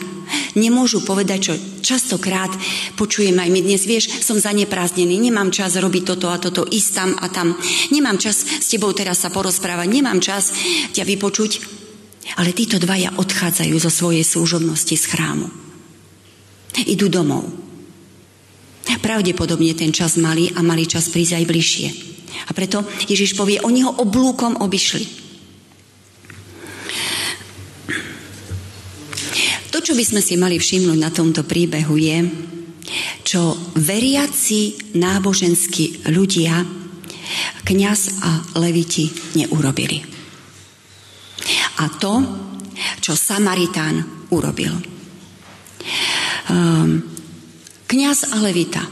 nemôžu 0.55 1.03
povedať, 1.03 1.39
čo 1.39 1.53
častokrát 1.83 2.51
počujem 2.95 3.35
aj 3.35 3.49
my 3.51 3.59
dnes, 3.63 3.83
vieš, 3.87 4.23
som 4.23 4.39
zaneprázdnený, 4.39 5.19
nemám 5.19 5.51
čas 5.51 5.75
robiť 5.79 6.03
toto 6.03 6.27
a 6.31 6.39
toto, 6.39 6.67
ísť 6.67 6.91
tam 6.91 7.09
a 7.19 7.27
tam, 7.31 7.55
nemám 7.91 8.19
čas 8.19 8.43
s 8.43 8.67
tebou 8.71 8.91
teraz 8.91 9.23
sa 9.23 9.31
porozprávať, 9.31 9.87
nemám 9.87 10.19
čas 10.19 10.51
ťa 10.95 11.03
vypočuť. 11.03 11.51
Ale 12.39 12.55
títo 12.55 12.79
dvaja 12.79 13.11
odchádzajú 13.17 13.75
zo 13.81 13.91
svojej 13.91 14.23
služobnosti 14.23 14.95
z 14.95 15.05
chrámu. 15.09 15.47
Idú 16.87 17.11
domov. 17.11 17.43
Pravdepodobne 19.01 19.73
ten 19.75 19.91
čas 19.91 20.15
mali 20.15 20.47
a 20.55 20.63
mali 20.63 20.87
čas 20.87 21.11
prísť 21.11 21.41
aj 21.41 21.49
bližšie. 21.49 21.87
A 22.47 22.51
preto 22.55 22.85
Ježiš 23.09 23.35
povie, 23.35 23.59
oni 23.59 23.83
ho 23.83 23.91
oblúkom 23.99 24.61
obišli. 24.63 25.30
Čo 29.91 29.99
by 29.99 30.07
sme 30.07 30.23
si 30.23 30.39
mali 30.39 30.55
všimnúť 30.55 30.99
na 31.03 31.11
tomto 31.11 31.43
príbehu 31.43 31.99
je, 31.99 32.23
čo 33.27 33.59
veriaci 33.75 34.95
náboženskí 34.95 36.07
ľudia, 36.15 36.63
kňaz 37.67 38.23
a 38.23 38.55
leviti 38.63 39.11
neurobili. 39.35 39.99
A 41.83 41.91
to, 41.99 42.23
čo 43.03 43.19
Samaritán 43.19 44.31
urobil. 44.31 44.71
Um, 46.47 47.03
kňaz 47.83 48.31
a 48.31 48.39
levita. 48.47 48.87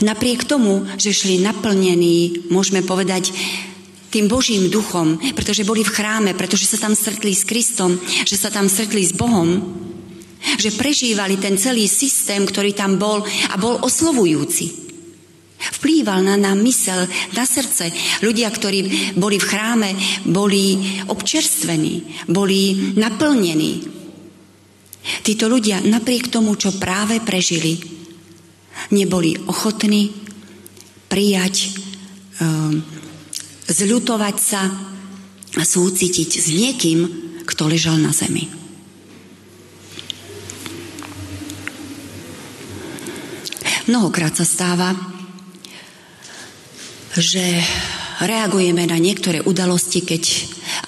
Napriek 0.00 0.48
tomu, 0.48 0.88
že 0.96 1.12
šli 1.12 1.44
naplnení, 1.44 2.48
môžeme 2.48 2.80
povedať, 2.80 3.36
tým 4.08 4.26
Božím 4.28 4.72
duchom, 4.72 5.20
pretože 5.36 5.68
boli 5.68 5.84
v 5.84 5.92
chráme, 5.92 6.32
pretože 6.32 6.64
sa 6.64 6.80
tam 6.80 6.96
stretli 6.96 7.36
s 7.36 7.44
Kristom, 7.44 8.00
že 8.24 8.36
sa 8.40 8.48
tam 8.48 8.68
stretli 8.68 9.04
s 9.04 9.12
Bohom, 9.12 9.48
že 10.56 10.72
prežívali 10.74 11.36
ten 11.36 11.60
celý 11.60 11.84
systém, 11.90 12.46
ktorý 12.46 12.72
tam 12.72 12.96
bol 12.96 13.20
a 13.52 13.54
bol 13.60 13.80
oslovujúci. 13.84 14.88
Vplýval 15.58 16.22
na, 16.22 16.38
na 16.38 16.54
mysel, 16.54 17.10
na 17.34 17.42
srdce. 17.42 17.90
Ľudia, 18.22 18.46
ktorí 18.46 19.12
boli 19.18 19.42
v 19.42 19.48
chráme, 19.50 19.90
boli 20.22 20.78
občerstvení, 21.10 22.26
boli 22.30 22.94
naplnení. 22.94 23.72
Títo 25.26 25.50
ľudia 25.50 25.82
napriek 25.82 26.30
tomu, 26.30 26.54
čo 26.54 26.78
práve 26.78 27.18
prežili, 27.18 27.74
neboli 28.94 29.34
ochotní 29.50 30.14
prijať 31.10 31.54
um, 32.38 32.97
zľutovať 33.68 34.36
sa 34.40 34.62
a 35.56 35.62
súcitiť 35.62 36.30
s 36.40 36.48
niekým, 36.52 36.98
kto 37.44 37.68
ležal 37.68 38.00
na 38.00 38.12
zemi. 38.12 38.48
Mnohokrát 43.88 44.36
sa 44.36 44.44
stáva, 44.44 44.92
že 47.16 47.40
reagujeme 48.20 48.84
na 48.84 49.00
niektoré 49.00 49.40
udalosti, 49.40 50.04
keď, 50.04 50.24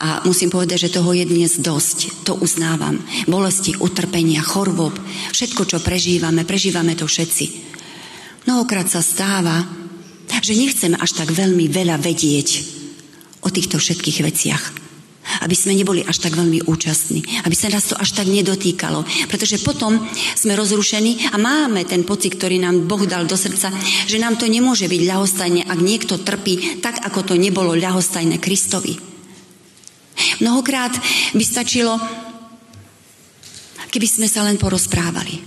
a 0.04 0.08
musím 0.28 0.52
povedať, 0.52 0.84
že 0.84 1.00
toho 1.00 1.16
je 1.16 1.24
dnes 1.24 1.48
dosť, 1.64 2.28
to 2.28 2.36
uznávam, 2.36 3.00
bolesti, 3.24 3.72
utrpenia, 3.80 4.44
chorôb, 4.44 4.92
všetko, 5.32 5.62
čo 5.64 5.78
prežívame, 5.80 6.44
prežívame 6.44 6.92
to 6.92 7.08
všetci. 7.08 7.72
Mnohokrát 8.44 8.92
sa 8.92 9.00
stáva, 9.00 9.64
že 10.40 10.56
nechceme 10.56 10.96
až 10.96 11.20
tak 11.20 11.32
veľmi 11.32 11.68
veľa 11.70 11.96
vedieť 12.00 12.48
o 13.44 13.48
týchto 13.48 13.80
všetkých 13.80 14.18
veciach. 14.24 14.64
Aby 15.46 15.54
sme 15.54 15.78
neboli 15.78 16.02
až 16.02 16.26
tak 16.26 16.34
veľmi 16.34 16.66
účastní, 16.66 17.22
aby 17.46 17.54
sa 17.54 17.70
nás 17.70 17.86
to 17.86 17.94
až 17.94 18.18
tak 18.18 18.26
nedotýkalo. 18.26 19.04
Pretože 19.30 19.62
potom 19.62 20.00
sme 20.34 20.58
rozrušení 20.58 21.30
a 21.30 21.36
máme 21.38 21.86
ten 21.86 22.02
pocit, 22.02 22.34
ktorý 22.34 22.58
nám 22.58 22.88
Boh 22.88 23.04
dal 23.06 23.28
do 23.28 23.38
srdca, 23.38 23.70
že 24.08 24.18
nám 24.18 24.40
to 24.40 24.50
nemôže 24.50 24.90
byť 24.90 25.02
ľahostajne, 25.06 25.62
ak 25.68 25.78
niekto 25.78 26.18
trpí 26.18 26.82
tak, 26.82 26.98
ako 27.04 27.30
to 27.30 27.34
nebolo 27.38 27.78
ľahostajné 27.78 28.42
Kristovi. 28.42 28.96
Mnohokrát 30.40 30.98
by 31.36 31.44
stačilo, 31.44 31.94
keby 33.92 34.08
sme 34.08 34.26
sa 34.26 34.42
len 34.42 34.56
porozprávali. 34.58 35.46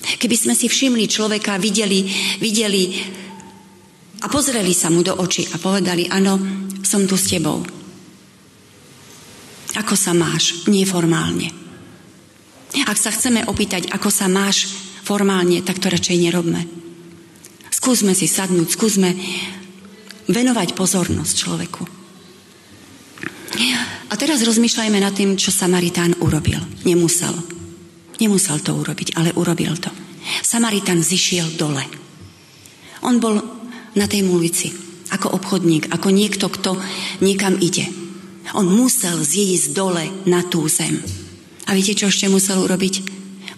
Keby 0.00 0.36
sme 0.36 0.54
si 0.56 0.64
všimli 0.64 1.04
človeka, 1.10 1.60
videli, 1.60 2.08
videli 2.40 2.96
a 4.20 4.26
pozreli 4.28 4.76
sa 4.76 4.92
mu 4.92 5.00
do 5.00 5.16
očí 5.16 5.48
a 5.50 5.56
povedali, 5.56 6.04
áno, 6.08 6.36
som 6.84 7.08
tu 7.08 7.16
s 7.16 7.32
tebou. 7.32 7.64
Ako 9.78 9.94
sa 9.96 10.12
máš? 10.12 10.66
Neformálne. 10.68 11.50
Ak 12.86 12.98
sa 12.98 13.10
chceme 13.10 13.46
opýtať, 13.46 13.90
ako 13.90 14.10
sa 14.10 14.26
máš 14.30 14.70
formálne, 15.02 15.62
tak 15.62 15.82
to 15.82 15.90
radšej 15.90 16.18
nerobme. 16.20 16.62
Skúsme 17.70 18.12
si 18.12 18.28
sadnúť, 18.28 18.68
skúsme 18.76 19.14
venovať 20.30 20.74
pozornosť 20.76 21.34
človeku. 21.34 21.82
A 24.10 24.14
teraz 24.18 24.42
rozmýšľajme 24.42 24.98
nad 24.98 25.14
tým, 25.14 25.38
čo 25.38 25.54
Samaritán 25.54 26.18
urobil. 26.22 26.58
Nemusel. 26.86 27.34
Nemusel 28.18 28.58
to 28.62 28.74
urobiť, 28.74 29.16
ale 29.18 29.34
urobil 29.34 29.74
to. 29.78 29.90
Samaritán 30.42 31.00
zišiel 31.02 31.56
dole. 31.56 31.82
On 33.06 33.16
bol 33.16 33.59
na 33.94 34.06
tej 34.06 34.26
ulici. 34.26 34.70
Ako 35.10 35.34
obchodník, 35.34 35.90
ako 35.90 36.08
niekto, 36.14 36.46
kto 36.46 36.78
niekam 37.22 37.58
ide. 37.58 37.90
On 38.54 38.66
musel 38.66 39.22
zísť 39.22 39.74
dole 39.74 40.04
na 40.26 40.42
tú 40.46 40.66
zem. 40.66 40.98
A 41.66 41.74
viete, 41.74 41.94
čo 41.94 42.10
ešte 42.10 42.26
musel 42.26 42.58
urobiť? 42.62 42.94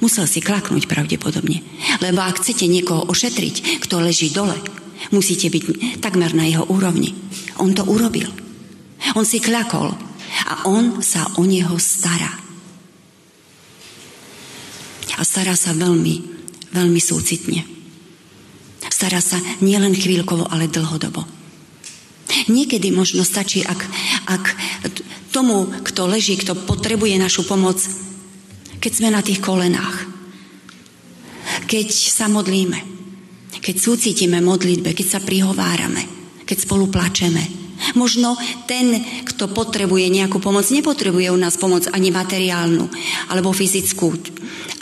Musel 0.05 0.29
si 0.29 0.45
klaknúť 0.45 0.91
pravdepodobne. 0.91 1.65
Lebo 2.05 2.21
ak 2.21 2.43
chcete 2.43 2.69
niekoho 2.69 3.09
ošetriť, 3.09 3.81
kto 3.85 4.05
leží 4.05 4.29
dole, 4.35 4.57
musíte 5.15 5.49
byť 5.49 5.99
takmer 6.05 6.37
na 6.37 6.45
jeho 6.45 6.69
úrovni. 6.69 7.17
On 7.57 7.73
to 7.73 7.87
urobil. 7.89 8.29
On 9.17 9.25
si 9.25 9.41
klakol 9.41 9.93
a 10.49 10.69
on 10.69 11.01
sa 11.01 11.25
o 11.41 11.45
neho 11.47 11.77
stará. 11.81 12.33
A 15.17 15.23
stará 15.23 15.55
sa 15.55 15.77
veľmi, 15.77 16.15
veľmi 16.73 17.01
súcitne. 17.01 17.72
Stará 18.91 19.23
sa 19.23 19.39
nielen 19.63 19.95
chvíľkovo, 19.95 20.49
ale 20.51 20.67
dlhodobo. 20.67 21.23
Niekedy 22.49 22.91
možno 22.91 23.23
stačí, 23.23 23.61
ak, 23.63 23.81
ak 24.27 24.45
tomu, 25.31 25.69
kto 25.85 26.09
leží, 26.09 26.39
kto 26.41 26.57
potrebuje 26.57 27.21
našu 27.21 27.45
pomoc, 27.45 27.79
keď 28.83 28.93
sme 28.93 29.09
na 29.13 29.23
tých 29.23 29.39
kolenách, 29.39 30.09
keď 31.69 31.89
sa 31.93 32.27
modlíme, 32.27 32.79
keď 33.63 33.77
súcitíme 33.79 34.43
modlitbe, 34.43 34.91
keď 34.91 35.07
sa 35.07 35.21
prihovárame, 35.23 36.03
keď 36.43 36.57
spolu 36.67 36.91
plačeme. 36.91 37.63
Možno 37.99 38.39
ten, 38.71 39.03
kto 39.27 39.51
potrebuje 39.51 40.07
nejakú 40.11 40.39
pomoc, 40.39 40.67
nepotrebuje 40.71 41.35
u 41.35 41.39
nás 41.39 41.59
pomoc 41.59 41.91
ani 41.91 42.15
materiálnu 42.15 42.87
alebo 43.31 43.51
fyzickú, 43.51 44.15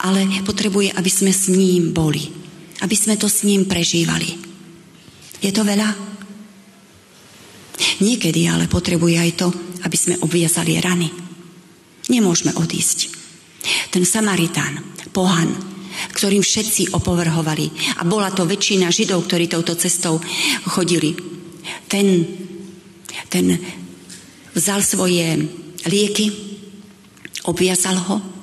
ale 0.04 0.44
potrebuje, 0.44 0.92
aby 0.92 1.10
sme 1.10 1.32
s 1.32 1.48
ním 1.48 1.96
boli 1.96 2.39
aby 2.80 2.96
sme 2.96 3.20
to 3.20 3.28
s 3.28 3.44
ním 3.44 3.68
prežívali. 3.68 4.36
Je 5.40 5.52
to 5.52 5.64
veľa? 5.64 5.88
Niekedy 8.00 8.48
ale 8.48 8.68
potrebuje 8.68 9.16
aj 9.16 9.30
to, 9.40 9.48
aby 9.84 9.96
sme 9.96 10.20
obviazali 10.20 10.76
rany. 10.80 11.08
Nemôžeme 12.12 12.52
odísť. 12.56 12.98
Ten 13.92 14.04
Samaritán, 14.04 14.80
pohan, 15.12 15.52
ktorým 16.16 16.40
všetci 16.40 16.96
opovrhovali, 16.96 17.96
a 18.00 18.02
bola 18.08 18.32
to 18.32 18.48
väčšina 18.48 18.88
Židov, 18.88 19.28
ktorí 19.28 19.48
touto 19.48 19.76
cestou 19.76 20.16
chodili, 20.68 21.12
ten, 21.88 22.24
ten 23.28 23.46
vzal 24.56 24.80
svoje 24.80 25.36
lieky, 25.88 26.26
obviazal 27.48 27.96
ho, 28.00 28.39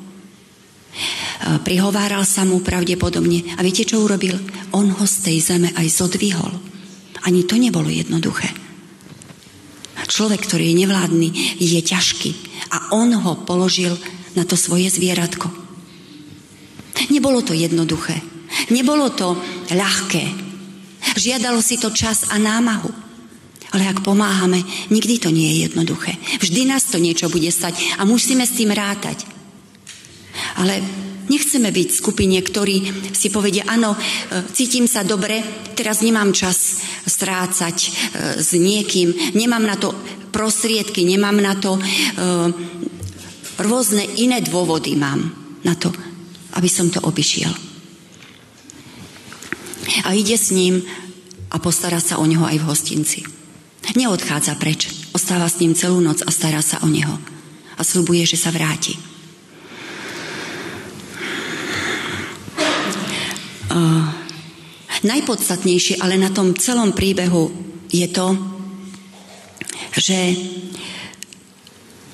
prihováral 1.62 2.26
sa 2.26 2.43
mu 2.43 2.62
pravdepodobne. 2.62 3.58
A 3.58 3.63
viete, 3.65 3.86
čo 3.86 4.02
urobil? 4.04 4.38
On 4.73 4.89
ho 4.89 5.06
z 5.06 5.17
tej 5.23 5.38
zeme 5.41 5.69
aj 5.73 5.88
zodvihol. 5.89 6.54
Ani 7.26 7.45
to 7.45 7.60
nebolo 7.60 7.89
jednoduché. 7.89 8.50
Človek, 10.08 10.47
ktorý 10.47 10.71
je 10.71 10.80
nevládny, 10.88 11.30
je 11.60 11.82
ťažký. 11.84 12.32
A 12.71 12.95
on 12.95 13.12
ho 13.12 13.43
položil 13.43 13.93
na 14.39 14.47
to 14.47 14.56
svoje 14.56 14.88
zvieratko. 14.88 15.52
Nebolo 17.12 17.43
to 17.43 17.52
jednoduché. 17.52 18.17
Nebolo 18.71 19.12
to 19.12 19.36
ľahké. 19.69 20.26
Žiadalo 21.17 21.60
si 21.60 21.76
to 21.78 21.91
čas 21.91 22.32
a 22.32 22.39
námahu. 22.39 22.89
Ale 23.76 23.84
ak 23.84 24.00
pomáhame, 24.00 24.63
nikdy 24.88 25.19
to 25.19 25.30
nie 25.30 25.52
je 25.52 25.58
jednoduché. 25.67 26.15
Vždy 26.39 26.71
nás 26.71 26.88
to 26.88 27.04
niečo 27.04 27.28
bude 27.28 27.52
stať 27.52 28.00
a 28.00 28.08
musíme 28.08 28.47
s 28.47 28.56
tým 28.56 28.71
rátať. 28.71 29.28
Ale 30.56 30.80
nechceme 31.28 31.70
byť 31.72 31.88
v 31.92 32.00
skupine, 32.00 32.38
ktorí 32.40 32.76
si 33.12 33.28
povedia, 33.32 33.68
áno, 33.68 33.94
e, 33.94 34.00
cítim 34.52 34.88
sa 34.88 35.04
dobre, 35.04 35.44
teraz 35.76 36.02
nemám 36.04 36.32
čas 36.32 36.82
strácať 37.06 37.78
e, 37.78 37.90
s 38.42 38.52
niekým, 38.56 39.36
nemám 39.36 39.63
na 39.63 39.76
to 39.76 39.92
prostriedky, 40.32 41.04
nemám 41.08 41.38
na 41.40 41.54
to 41.56 41.76
e, 41.76 41.82
rôzne 43.63 44.04
iné 44.22 44.44
dôvody 44.44 44.94
mám 44.96 45.34
na 45.66 45.74
to, 45.74 45.90
aby 46.56 46.70
som 46.70 46.88
to 46.94 47.02
obišiel. 47.04 47.50
A 50.06 50.13
ide 50.13 50.38
s 50.38 50.52
ním 50.52 50.84
a 51.50 51.58
postará 51.58 51.98
sa 52.04 52.20
o 52.20 52.26
neho 52.28 52.44
aj 52.44 52.58
v 52.60 52.68
hostinci. 52.68 53.20
Neodchádza 53.96 54.60
preč, 54.60 54.92
ostáva 55.16 55.48
s 55.48 55.63
ním 55.63 55.72
celú 55.72 56.04
noc 56.04 56.20
a 56.22 56.30
stará 56.30 56.60
sa 56.60 56.84
o 56.84 56.90
neho. 56.92 57.16
A 57.78 57.82
slubuje, 57.88 58.28
že 58.28 58.36
sa 58.36 58.52
vráti. 58.52 59.16
Uh, 63.67 64.08
najpodstatnejšie 65.03 65.99
ale 65.99 66.15
na 66.15 66.32
tom 66.32 66.56
celom 66.56 66.95
príbehu 66.95 67.51
je 67.91 68.08
to, 68.08 68.27
že 69.97 70.17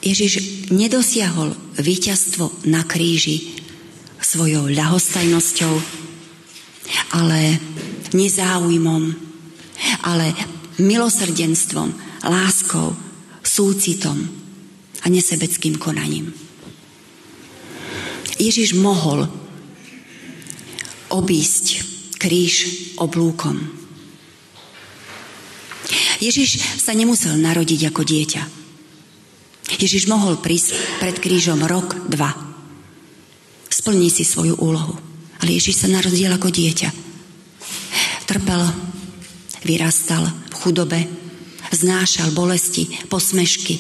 Ježiš 0.03 0.67
nedosiahol 0.73 1.55
víťazstvo 1.79 2.67
na 2.67 2.83
kríži 2.83 3.55
svojou 4.19 4.67
ľahostajnosťou, 4.67 5.73
ale 7.15 7.61
nezáujmom, 8.11 9.03
ale 10.03 10.35
milosrdenstvom, 10.81 11.93
láskou, 12.27 12.97
súcitom 13.43 14.17
a 15.03 15.05
nesebeckým 15.07 15.79
konaním. 15.79 16.33
Ježiš 18.41 18.75
mohol 18.75 19.42
obísť 21.13 21.85
kríž 22.17 22.53
oblúkom. 22.97 23.61
Ježiš 26.17 26.63
sa 26.79 26.95
nemusel 26.97 27.35
narodiť 27.37 27.93
ako 27.93 28.01
dieťa. 28.01 28.43
Ježiš 29.77 30.07
mohol 30.07 30.39
prísť 30.39 30.75
pred 31.03 31.19
krížom 31.19 31.61
rok, 31.67 32.07
dva. 32.07 32.31
Splní 33.67 34.07
si 34.07 34.23
svoju 34.23 34.55
úlohu. 34.57 34.95
Ale 35.43 35.59
Ježiš 35.59 35.83
sa 35.83 35.91
narodil 35.91 36.31
ako 36.31 36.47
dieťa. 36.47 36.89
Trpel, 38.23 38.63
vyrastal, 39.67 40.23
chudobe, 40.55 41.03
znášal 41.75 42.31
bolesti, 42.31 42.87
posmešky. 43.11 43.75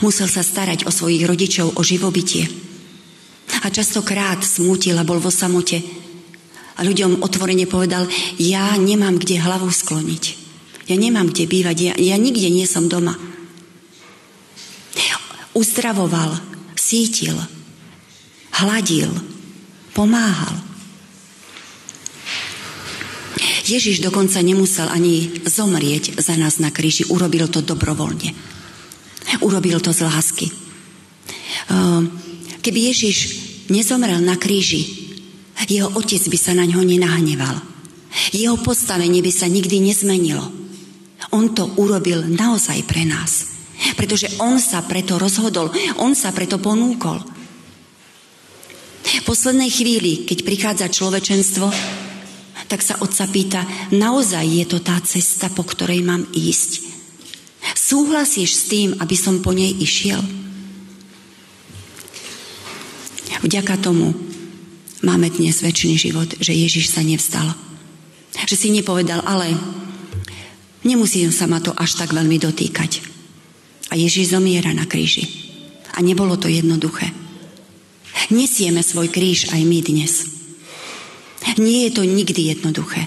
Musel 0.00 0.32
sa 0.32 0.40
starať 0.40 0.88
o 0.88 0.90
svojich 0.90 1.28
rodičov, 1.28 1.76
o 1.76 1.82
živobytie. 1.84 2.48
A 3.64 3.66
častokrát 3.70 4.42
smútil 4.46 4.94
a 4.98 5.06
bol 5.06 5.18
vo 5.18 5.32
samote. 5.32 5.82
A 6.76 6.84
ľuďom 6.84 7.24
otvorene 7.24 7.64
povedal, 7.64 8.04
ja 8.36 8.76
nemám 8.76 9.16
kde 9.16 9.40
hlavu 9.40 9.72
skloniť. 9.72 10.24
Ja 10.86 10.94
nemám 10.94 11.34
kde 11.34 11.50
bývať, 11.50 11.76
ja, 11.82 11.92
ja 11.98 12.16
nikde 12.20 12.46
nie 12.46 12.68
som 12.68 12.86
doma. 12.86 13.16
Uzdravoval, 15.56 16.36
sítil, 16.76 17.32
hladil, 18.60 19.08
pomáhal. 19.96 20.52
Ježiš 23.66 23.98
dokonca 23.98 24.38
nemusel 24.44 24.86
ani 24.86 25.42
zomrieť 25.42 26.22
za 26.22 26.38
nás 26.38 26.62
na 26.62 26.70
kríži. 26.70 27.08
Urobil 27.10 27.50
to 27.50 27.66
dobrovoľne. 27.66 28.30
Urobil 29.42 29.82
to 29.82 29.90
z 29.90 30.06
lásky. 30.06 30.46
Ehm, 31.66 32.06
keby 32.66 32.90
Ježiš 32.90 33.18
nezomrel 33.70 34.18
na 34.18 34.34
kríži, 34.34 35.06
jeho 35.70 35.86
otec 35.94 36.20
by 36.26 36.38
sa 36.38 36.52
na 36.58 36.66
ňo 36.66 36.82
nenahneval. 36.82 37.62
Jeho 38.34 38.58
postavenie 38.58 39.22
by 39.22 39.32
sa 39.32 39.46
nikdy 39.46 39.78
nezmenilo. 39.78 40.42
On 41.30 41.50
to 41.54 41.70
urobil 41.78 42.26
naozaj 42.26 42.82
pre 42.84 43.06
nás. 43.06 43.56
Pretože 43.96 44.32
on 44.40 44.58
sa 44.58 44.82
preto 44.84 45.20
rozhodol, 45.20 45.72
on 46.00 46.12
sa 46.12 46.32
preto 46.32 46.60
ponúkol. 46.60 47.20
V 49.06 49.22
poslednej 49.24 49.70
chvíli, 49.70 50.26
keď 50.26 50.38
prichádza 50.42 50.86
človečenstvo, 50.90 51.66
tak 52.66 52.82
sa 52.82 52.98
otca 52.98 53.24
pýta, 53.30 53.62
naozaj 53.94 54.42
je 54.42 54.64
to 54.66 54.78
tá 54.82 54.98
cesta, 55.04 55.46
po 55.52 55.62
ktorej 55.62 56.02
mám 56.02 56.26
ísť? 56.34 56.82
Súhlasíš 57.76 58.50
s 58.54 58.62
tým, 58.70 58.88
aby 58.98 59.16
som 59.18 59.44
po 59.44 59.54
nej 59.54 59.70
išiel? 59.76 60.45
Vďaka 63.44 63.76
tomu 63.76 64.16
máme 65.04 65.28
dnes 65.28 65.60
väčší 65.60 66.00
život, 66.00 66.32
že 66.40 66.56
Ježiš 66.56 66.88
sa 66.88 67.04
nevstal. 67.04 67.52
Že 68.48 68.56
si 68.56 68.68
nepovedal, 68.72 69.20
ale 69.24 69.52
nemusím 70.84 71.28
sa 71.28 71.44
ma 71.44 71.60
to 71.60 71.76
až 71.76 72.00
tak 72.00 72.16
veľmi 72.16 72.40
dotýkať. 72.40 73.04
A 73.92 73.96
Ježiš 73.96 74.32
zomiera 74.32 74.72
na 74.72 74.88
kríži. 74.88 75.28
A 75.96 76.00
nebolo 76.00 76.36
to 76.40 76.48
jednoduché. 76.48 77.12
Nesieme 78.32 78.80
svoj 78.80 79.12
kríž 79.12 79.52
aj 79.52 79.62
my 79.62 79.78
dnes. 79.84 80.12
Nie 81.56 81.88
je 81.88 82.00
to 82.00 82.02
nikdy 82.04 82.52
jednoduché. 82.52 83.04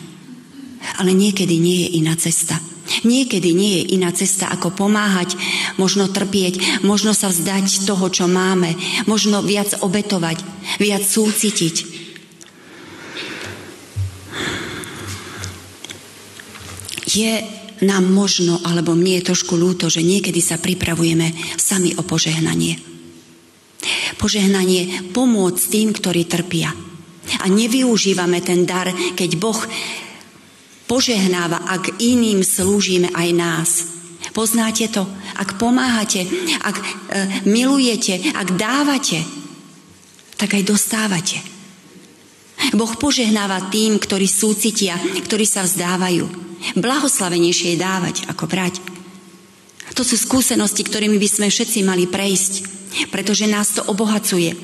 Ale 0.97 1.11
niekedy 1.11 1.57
nie 1.59 1.85
je 1.85 1.89
iná 2.01 2.15
cesta. 2.15 2.57
Niekedy 3.05 3.53
nie 3.53 3.81
je 3.81 3.83
iná 3.99 4.09
cesta, 4.09 4.49
ako 4.49 4.73
pomáhať, 4.73 5.37
možno 5.79 6.11
trpieť, 6.11 6.83
možno 6.83 7.15
sa 7.15 7.31
vzdať 7.31 7.87
toho, 7.87 8.11
čo 8.11 8.27
máme, 8.27 8.75
možno 9.07 9.39
viac 9.39 9.79
obetovať, 9.79 10.43
viac 10.83 11.07
súcitiť. 11.07 11.75
Je 17.09 17.33
nám 17.79 18.05
možno, 18.11 18.59
alebo 18.67 18.91
mne 18.91 19.23
je 19.23 19.27
trošku 19.31 19.55
ľúto, 19.55 19.87
že 19.87 20.03
niekedy 20.03 20.43
sa 20.43 20.59
pripravujeme 20.59 21.31
sami 21.55 21.95
o 21.95 22.03
požehnanie. 22.03 22.75
Požehnanie 24.19 25.15
pomôcť 25.15 25.63
tým, 25.71 25.95
ktorí 25.95 26.27
trpia 26.27 26.75
a 27.39 27.45
nevyužívame 27.47 28.43
ten 28.43 28.67
dar, 28.67 28.91
keď 29.15 29.31
Boh 29.39 29.59
požehnáva, 30.89 31.69
ak 31.69 32.01
iným 32.01 32.41
slúžime 32.41 33.13
aj 33.13 33.29
nás. 33.31 33.69
Poznáte 34.33 34.89
to? 34.89 35.07
Ak 35.39 35.55
pomáhate, 35.55 36.27
ak 36.59 36.75
e, 36.75 36.83
milujete, 37.47 38.35
ak 38.35 38.59
dávate, 38.59 39.23
tak 40.35 40.59
aj 40.59 40.63
dostávate. 40.67 41.39
Boh 42.75 42.91
požehnáva 42.99 43.71
tým, 43.71 43.95
ktorí 43.95 44.27
súcitia, 44.27 44.99
ktorí 44.99 45.47
sa 45.47 45.63
vzdávajú. 45.63 46.27
Blahoslavenejšie 46.75 47.75
je 47.75 47.79
dávať, 47.79 48.15
ako 48.27 48.45
brať. 48.51 48.83
To 49.95 50.03
sú 50.03 50.19
skúsenosti, 50.19 50.83
ktorými 50.83 51.15
by 51.15 51.29
sme 51.31 51.47
všetci 51.47 51.87
mali 51.87 52.07
prejsť, 52.07 52.53
pretože 53.11 53.47
nás 53.47 53.71
to 53.75 53.81
obohacuje. 53.87 54.55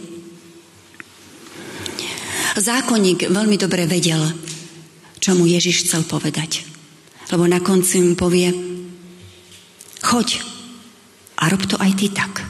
Zákonník 2.55 3.27
veľmi 3.27 3.59
dobre 3.59 3.83
vedel, 3.83 4.21
čo 5.19 5.35
mu 5.35 5.43
Ježiš 5.43 5.87
chcel 5.87 6.07
povedať. 6.07 6.63
Lebo 7.31 7.43
na 7.51 7.59
konci 7.59 7.99
mu 7.99 8.15
povie, 8.15 8.47
choď 9.99 10.54
a 11.45 11.49
rob 11.53 11.61
to 11.69 11.77
aj 11.77 11.93
ty 11.93 12.09
tak. 12.09 12.41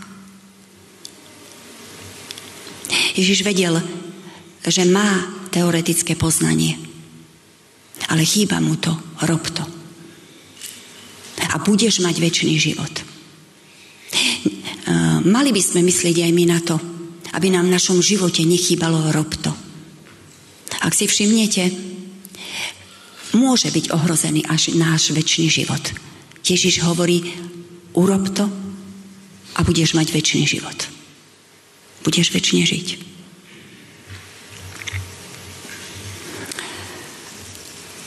Ježiš 3.12 3.44
vedel, 3.44 3.76
že 4.64 4.88
má 4.88 5.20
teoretické 5.52 6.16
poznanie. 6.16 6.80
Ale 8.08 8.24
chýba 8.24 8.64
mu 8.64 8.80
to, 8.80 8.96
rob 9.28 9.44
to. 9.52 9.64
A 11.52 11.60
budeš 11.60 12.04
mať 12.04 12.16
väčší 12.20 12.56
život. 12.56 12.92
E, 12.92 13.04
mali 15.24 15.56
by 15.56 15.62
sme 15.64 15.88
myslieť 15.88 16.28
aj 16.28 16.32
my 16.36 16.44
na 16.48 16.60
to, 16.60 16.76
aby 17.36 17.52
nám 17.52 17.68
v 17.68 17.76
našom 17.76 18.00
živote 18.00 18.44
nechýbalo 18.44 19.12
rob 19.12 19.32
to. 19.40 19.52
Ak 20.84 20.92
si 20.92 21.08
všimnete, 21.08 21.64
môže 23.40 23.72
byť 23.72 23.92
ohrozený 23.92 24.44
až 24.48 24.76
náš 24.76 25.16
väčší 25.16 25.48
život. 25.48 25.84
Ježiš 26.44 26.84
hovorí, 26.84 27.24
urob 27.96 28.32
to 28.36 28.65
a 29.56 29.64
budeš 29.64 29.96
mať 29.96 30.12
väčší 30.12 30.44
život. 30.44 30.76
Budeš 32.04 32.36
väčšine 32.36 32.64
žiť. 32.68 32.88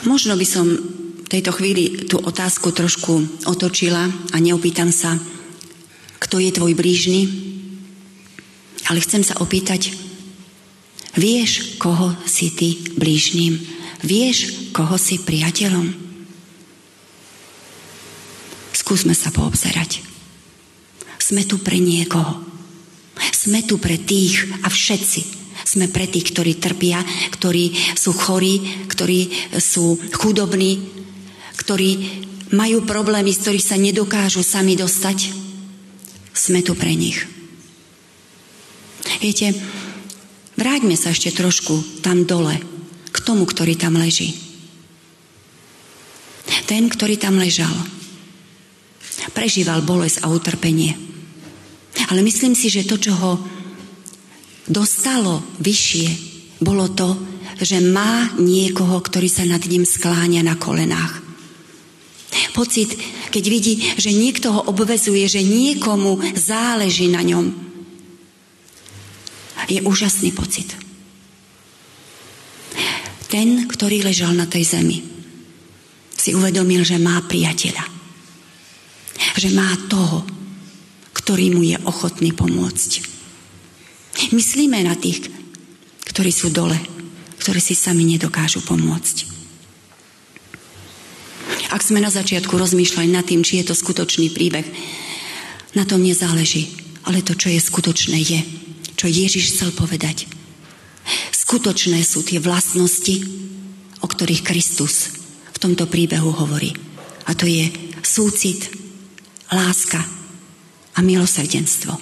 Možno 0.06 0.38
by 0.38 0.46
som 0.46 0.66
v 0.68 1.28
tejto 1.28 1.52
chvíli 1.52 2.06
tú 2.06 2.22
otázku 2.22 2.70
trošku 2.72 3.44
otočila 3.44 4.08
a 4.08 4.36
neopýtam 4.38 4.94
sa, 4.94 5.18
kto 6.22 6.38
je 6.40 6.54
tvoj 6.54 6.72
blížny, 6.72 7.28
ale 8.88 9.04
chcem 9.04 9.20
sa 9.20 9.36
opýtať, 9.42 9.92
vieš, 11.18 11.76
koho 11.76 12.16
si 12.24 12.48
ty 12.54 12.78
blížným? 12.96 13.60
Vieš, 14.00 14.70
koho 14.72 14.96
si 14.96 15.20
priateľom? 15.20 15.92
Skúsme 18.72 19.12
sa 19.12 19.28
poobzerať. 19.34 20.17
Sme 21.28 21.44
tu 21.44 21.60
pre 21.60 21.76
niekoho. 21.76 22.40
Sme 23.36 23.60
tu 23.60 23.76
pre 23.76 24.00
tých 24.00 24.48
a 24.64 24.72
všetci. 24.72 25.20
Sme 25.60 25.92
pre 25.92 26.08
tých, 26.08 26.32
ktorí 26.32 26.56
trpia, 26.56 27.04
ktorí 27.28 27.76
sú 27.92 28.16
chorí, 28.16 28.88
ktorí 28.88 29.52
sú 29.60 30.00
chudobní, 30.16 30.80
ktorí 31.60 31.90
majú 32.56 32.80
problémy, 32.88 33.36
z 33.36 33.44
ktorých 33.44 33.68
sa 33.68 33.76
nedokážu 33.76 34.40
sami 34.40 34.72
dostať. 34.72 35.36
Sme 36.32 36.64
tu 36.64 36.72
pre 36.72 36.96
nich. 36.96 37.20
Viete, 39.20 39.52
vráťme 40.56 40.96
sa 40.96 41.12
ešte 41.12 41.36
trošku 41.36 42.00
tam 42.00 42.24
dole, 42.24 42.56
k 43.12 43.18
tomu, 43.20 43.44
ktorý 43.44 43.76
tam 43.76 44.00
leží. 44.00 44.32
Ten, 46.64 46.88
ktorý 46.88 47.20
tam 47.20 47.36
ležal, 47.36 47.72
prežíval 49.36 49.84
bolesť 49.84 50.24
a 50.24 50.32
utrpenie. 50.32 51.17
Ale 52.06 52.22
myslím 52.22 52.54
si, 52.54 52.70
že 52.70 52.86
to, 52.86 52.96
čo 53.02 53.12
ho 53.18 53.32
dostalo 54.70 55.42
vyššie, 55.58 56.08
bolo 56.62 56.94
to, 56.94 57.18
že 57.58 57.82
má 57.82 58.38
niekoho, 58.38 59.02
ktorý 59.02 59.26
sa 59.26 59.42
nad 59.42 59.62
ním 59.66 59.82
skláňa 59.82 60.46
na 60.46 60.54
kolenách. 60.54 61.26
Pocit, 62.54 62.94
keď 63.30 63.44
vidí, 63.46 63.74
že 63.98 64.14
niekto 64.14 64.50
ho 64.50 64.60
obvezuje, 64.70 65.26
že 65.26 65.46
niekomu 65.46 66.18
záleží 66.34 67.06
na 67.10 67.22
ňom, 67.22 67.50
je 69.68 69.78
úžasný 69.84 70.32
pocit. 70.32 70.70
Ten, 73.28 73.68
ktorý 73.68 74.00
ležal 74.00 74.32
na 74.32 74.48
tej 74.48 74.64
zemi, 74.64 74.98
si 76.16 76.32
uvedomil, 76.32 76.82
že 76.82 76.96
má 76.96 77.20
priateľa. 77.22 77.84
Že 79.38 79.48
má 79.54 79.68
toho, 79.86 80.24
ktorý 81.16 81.54
mu 81.54 81.62
je 81.64 81.76
ochotný 81.84 82.32
pomôcť. 82.32 83.04
Myslíme 84.34 84.82
na 84.82 84.98
tých, 84.98 85.30
ktorí 86.10 86.34
sú 86.34 86.50
dole, 86.50 86.74
ktorí 87.38 87.60
si 87.62 87.78
sami 87.78 88.02
nedokážu 88.02 88.64
pomôcť. 88.66 89.38
Ak 91.68 91.84
sme 91.84 92.00
na 92.00 92.08
začiatku 92.08 92.50
rozmýšľali 92.56 93.12
nad 93.12 93.28
tým, 93.28 93.44
či 93.44 93.60
je 93.60 93.70
to 93.70 93.74
skutočný 93.76 94.32
príbeh, 94.32 94.64
na 95.76 95.84
tom 95.84 96.00
nezáleží, 96.00 96.72
ale 97.04 97.20
to, 97.22 97.36
čo 97.36 97.52
je 97.52 97.60
skutočné, 97.60 98.18
je, 98.24 98.40
čo 98.96 99.06
Ježiš 99.06 99.54
chcel 99.54 99.70
povedať. 99.76 100.26
Skutočné 101.30 102.02
sú 102.02 102.24
tie 102.24 102.40
vlastnosti, 102.40 103.20
o 104.00 104.06
ktorých 104.08 104.42
Kristus 104.42 105.12
v 105.54 105.58
tomto 105.60 105.86
príbehu 105.86 106.32
hovorí. 106.34 106.72
A 107.28 107.36
to 107.36 107.44
je 107.44 107.68
súcit, 108.00 108.72
láska 109.52 110.17
a 110.98 111.00
milosrdenstvo. 111.00 111.94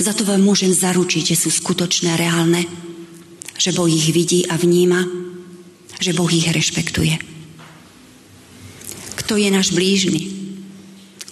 Za 0.00 0.12
to 0.12 0.28
vám 0.28 0.44
môžem 0.44 0.72
zaručiť, 0.72 1.32
že 1.32 1.36
sú 1.40 1.48
skutočné, 1.48 2.20
reálne, 2.20 2.68
že 3.56 3.72
Boh 3.72 3.88
ich 3.88 4.12
vidí 4.12 4.44
a 4.44 4.60
vníma, 4.60 5.00
že 5.96 6.12
Boh 6.12 6.28
ich 6.28 6.48
rešpektuje. 6.48 7.16
Kto 9.24 9.40
je 9.40 9.48
náš 9.48 9.72
blížny? 9.72 10.28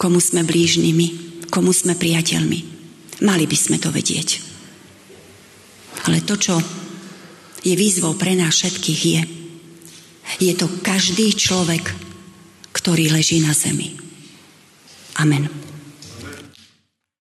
Komu 0.00 0.20
sme 0.20 0.44
blížnymi? 0.44 1.06
Komu 1.48 1.72
sme 1.72 1.96
priateľmi? 1.96 2.60
Mali 3.24 3.44
by 3.44 3.56
sme 3.56 3.76
to 3.80 3.92
vedieť. 3.92 4.40
Ale 6.08 6.24
to, 6.24 6.40
čo 6.40 6.56
je 7.64 7.74
výzvou 7.74 8.16
pre 8.16 8.36
nás 8.38 8.54
všetkých, 8.54 9.00
je, 9.02 9.20
je 10.40 10.52
to 10.56 10.68
každý 10.80 11.34
človek, 11.34 11.90
ktorý 12.72 13.10
leží 13.12 13.42
na 13.42 13.52
zemi. 13.56 13.98
Amen. 15.18 15.67